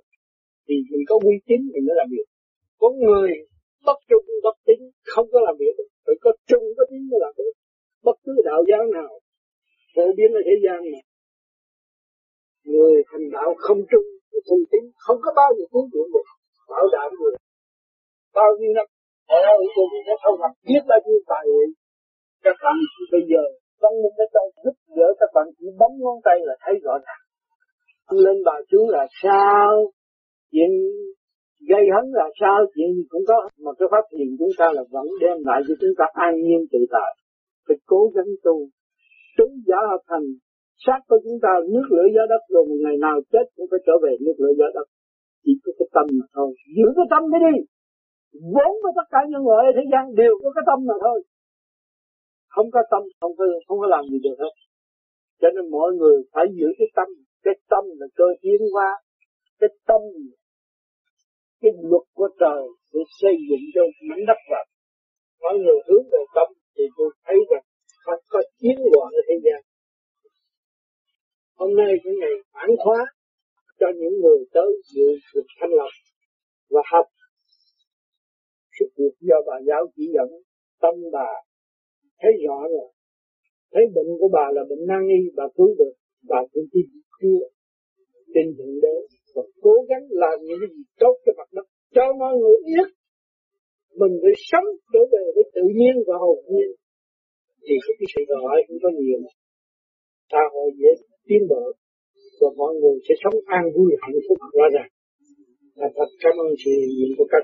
[0.67, 2.27] Thì mình có uy tín thì mới làm việc.
[2.81, 3.31] Có người
[3.87, 4.79] bất trung, bất tín,
[5.13, 5.91] không có làm việc được.
[6.07, 7.53] Phải có trung, có tín mới làm được
[8.07, 9.13] bất cứ đạo giáo nào,
[9.95, 11.05] phổ biến ở thế gian này
[12.73, 14.07] người thành đạo không trung,
[14.49, 16.27] không tín, không có bao giờ tiến triển được.
[16.73, 17.35] Bảo đảm người
[18.39, 18.87] bao nhiêu năm,
[19.27, 19.39] ở
[19.77, 21.71] tôi đã không học biết bao nhiêu tài nguyện
[22.47, 22.77] các bạn
[23.13, 23.43] bây giờ
[23.81, 26.95] trong một cái trong giúp đỡ các bạn chỉ bấm ngón tay là thấy rõ
[27.07, 27.23] ràng.
[28.25, 29.71] Lên bà xuống là sao?
[30.53, 30.71] Chuyện
[31.71, 32.59] gây hấn là sao?
[32.73, 33.39] Chuyện gì cũng có.
[33.65, 36.61] Mà cái pháp hiện chúng ta là vẫn đem lại cho chúng ta an nhiên
[36.73, 37.13] tự tại.
[37.67, 38.57] Phải cố gắng tu.
[39.39, 40.27] Tứ giả hợp thành.
[40.85, 43.81] Sát của chúng ta, nước lửa gió đất rồi một ngày nào chết cũng phải
[43.87, 44.87] trở về nước lửa gió đất.
[45.45, 46.51] Chỉ có cái tâm mà thôi.
[46.77, 47.57] Giữ cái tâm mới đi.
[48.55, 51.19] Vốn của tất cả những người thế gian đều có cái tâm mà thôi
[52.57, 54.55] không có tâm, không có không có làm gì được hết.
[55.41, 57.09] Cho nên mọi người phải giữ cái tâm
[57.45, 58.91] cái tâm là cơ tiến hóa,
[59.61, 60.01] cái tâm,
[61.61, 64.67] cái luật của trời để xây dựng cho mảnh đất vật
[65.43, 66.49] mọi người hướng về tâm.
[66.75, 67.65] Thì tôi thấy rằng
[68.05, 69.61] không có chiến loạn ở thế gian.
[71.59, 73.01] Hôm nay cái ngày phản khóa
[73.81, 75.93] cho những người tới dự được thanh lập
[76.71, 77.07] và học.
[78.79, 80.29] Sự việc do bà giáo chỉ dẫn,
[80.81, 81.29] tâm bà
[82.21, 82.89] thấy rõ rồi.
[83.73, 85.95] Thấy bệnh của bà là bệnh nan y, bà cứu được.
[86.31, 86.87] Bà cũng tin
[87.21, 87.43] chưa
[88.35, 88.97] tin thượng đế.
[89.35, 91.67] Và cố gắng làm những cái gì tốt cho mặt đất.
[91.95, 92.89] Cho mọi người biết
[94.01, 96.71] mình phải sống trở về với tự nhiên và hồn nhiên.
[97.65, 99.21] Thì cái sự gọi cũng có nhiều
[100.33, 100.91] xã hội dễ
[101.29, 101.65] tiến bộ
[102.41, 104.91] và mọi người sẽ sống an vui, hạnh phúc, rõ ràng.
[105.81, 107.43] Là thật, cảm ơn sự hiện của các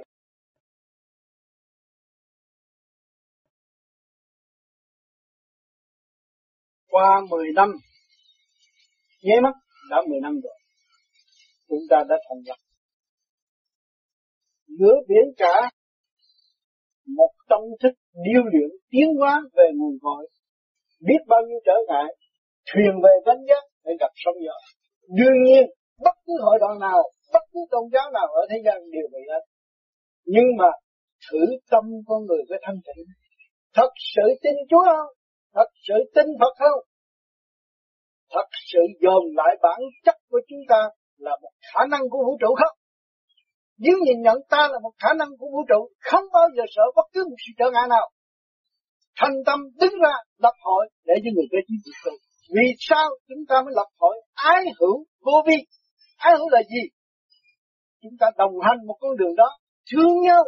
[6.93, 7.69] qua 10 năm,
[9.23, 9.55] nháy mắt
[9.91, 10.59] đã 10 năm rồi,
[11.69, 12.59] chúng ta đã thành lập.
[14.79, 15.71] Nửa biển cả,
[17.19, 20.29] một tâm thức điêu luyện tiến hóa về nguồn cội,
[21.07, 22.09] biết bao nhiêu trở ngại,
[22.69, 24.57] thuyền về vánh giác để gặp sóng gió.
[25.19, 25.65] Đương nhiên,
[26.05, 29.23] bất cứ hội đoàn nào, bất cứ tôn giáo nào ở thế gian đều vậy
[29.33, 29.43] hết.
[30.25, 30.71] Nhưng mà
[31.31, 31.39] thử
[31.71, 33.05] tâm con người với thanh tịnh,
[33.75, 35.22] thật sự tin Chúa không?
[35.55, 36.81] Thật sự tin Phật không?
[38.35, 40.81] Thật sự dồn lại bản chất của chúng ta
[41.17, 42.77] là một khả năng của vũ trụ không?
[43.79, 45.81] Nếu nhìn nhận ta là một khả năng của vũ trụ,
[46.11, 48.11] không bao giờ sợ bất cứ một sự trở ngại nào.
[49.21, 52.11] Thành tâm đứng ra lập hội để cho người kế tiếp tục trụ.
[52.55, 54.17] vì sao chúng ta mới lập hội?
[54.35, 55.57] Ái hữu vô vi.
[56.17, 56.83] Ái hữu là gì?
[58.03, 59.49] Chúng ta đồng hành một con đường đó,
[59.93, 60.43] thương nhau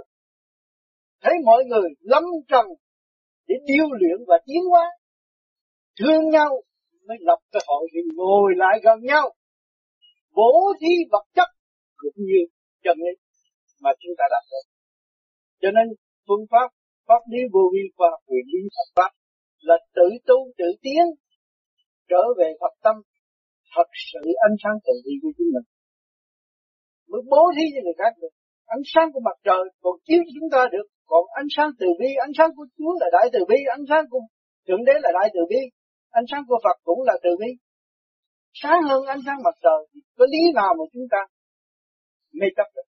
[1.25, 2.67] thấy mọi người lâm trần
[3.49, 4.87] để điêu luyện và tiến hóa.
[6.01, 6.51] Thương nhau
[7.09, 9.27] mới lập cái hội thì ngồi lại gần nhau.
[10.31, 11.49] Bố thí vật chất
[11.97, 12.41] cũng như
[12.85, 13.15] chân lý
[13.83, 14.75] mà chúng ta đạt được
[15.65, 15.87] cho nên
[16.27, 16.69] phương pháp
[17.09, 19.11] pháp lý vô vi và quyền lý Phật pháp
[19.69, 21.05] là tự tu, tự tiến,
[22.11, 22.97] trở về Phật tâm,
[23.75, 25.67] thật sự ánh sáng tự vi của chúng mình.
[27.11, 28.33] Mới bố thí cho người khác được.
[28.77, 31.87] Ánh sáng của mặt trời còn chiếu cho chúng ta được còn ánh sáng từ
[32.01, 34.21] bi, ánh sáng của Chúa là đại từ bi, ánh sáng của
[34.69, 35.63] thượng đế là đại từ bi,
[36.11, 37.51] ánh sáng của Phật cũng là từ bi.
[38.63, 41.19] Sáng hơn ánh sáng mặt trời, có lý nào mà chúng ta
[42.33, 42.89] mê chấp được?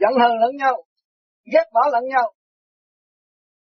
[0.00, 0.74] Giận hờn lẫn nhau,
[1.52, 2.32] ghét bỏ lẫn nhau.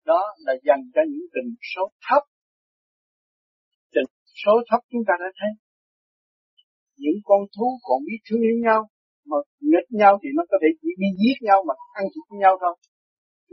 [0.04, 2.22] Đó là dành cho những tình số thấp.
[3.94, 4.08] Tình
[4.44, 5.52] số thấp chúng ta đã thấy.
[6.96, 8.88] Những con thú còn biết thương yêu nhau,
[9.26, 12.54] mà nghịch nhau thì nó có thể chỉ đi giết nhau mà ăn thịt nhau
[12.60, 12.74] thôi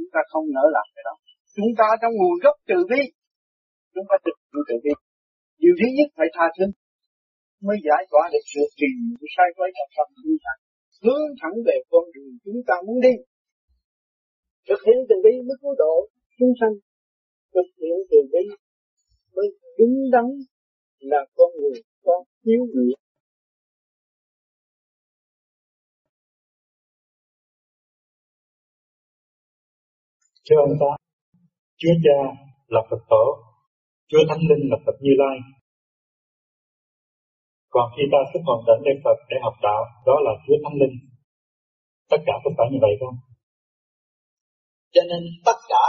[0.02, 1.16] chúng ta không nỡ làm cái đó.
[1.58, 3.02] Chúng ta trong nguồn gốc từ bi
[3.94, 4.94] chúng ta thực sự từ bi
[5.62, 6.66] điều thứ nhất phải tha thứ,
[7.66, 8.92] mới giải tỏa được sự trì
[9.36, 10.54] sai quấy trong tâm chúng ta.
[11.04, 13.14] Hướng thẳng về con đường chúng ta muốn đi.
[14.68, 15.96] Thực hiện từ bi mới cứu độ
[16.38, 16.76] chúng sanh.
[17.56, 18.44] Thực hiện từ bi
[19.36, 19.48] mới
[19.78, 20.28] đúng đắn
[21.12, 22.98] là con người con hiếu nguyện
[30.52, 30.92] Thưa ông ta,
[31.80, 32.20] Chúa Cha
[32.74, 33.26] là Phật Tổ,
[34.10, 35.38] Chúa Thánh Linh là Phật Như Lai.
[37.74, 40.78] Còn khi ta xuất hồn đến đây Phật để học đạo, đó là Chúa Thánh
[40.82, 40.96] Linh.
[42.12, 43.16] Tất cả có phải như vậy không?
[44.94, 45.84] Cho nên tất cả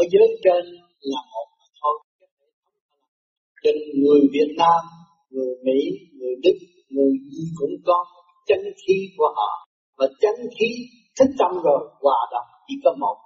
[0.00, 0.64] ở dưới trên
[1.12, 1.96] là một mà thôi.
[3.62, 4.80] Cho nên người Việt Nam,
[5.34, 5.78] người Mỹ,
[6.18, 6.56] người Đức,
[6.94, 7.98] người gì cũng có
[8.48, 9.50] chân khí của họ.
[9.98, 10.68] Và chân khí
[11.16, 12.20] thích tâm rồi hòa
[12.66, 13.23] 一个毛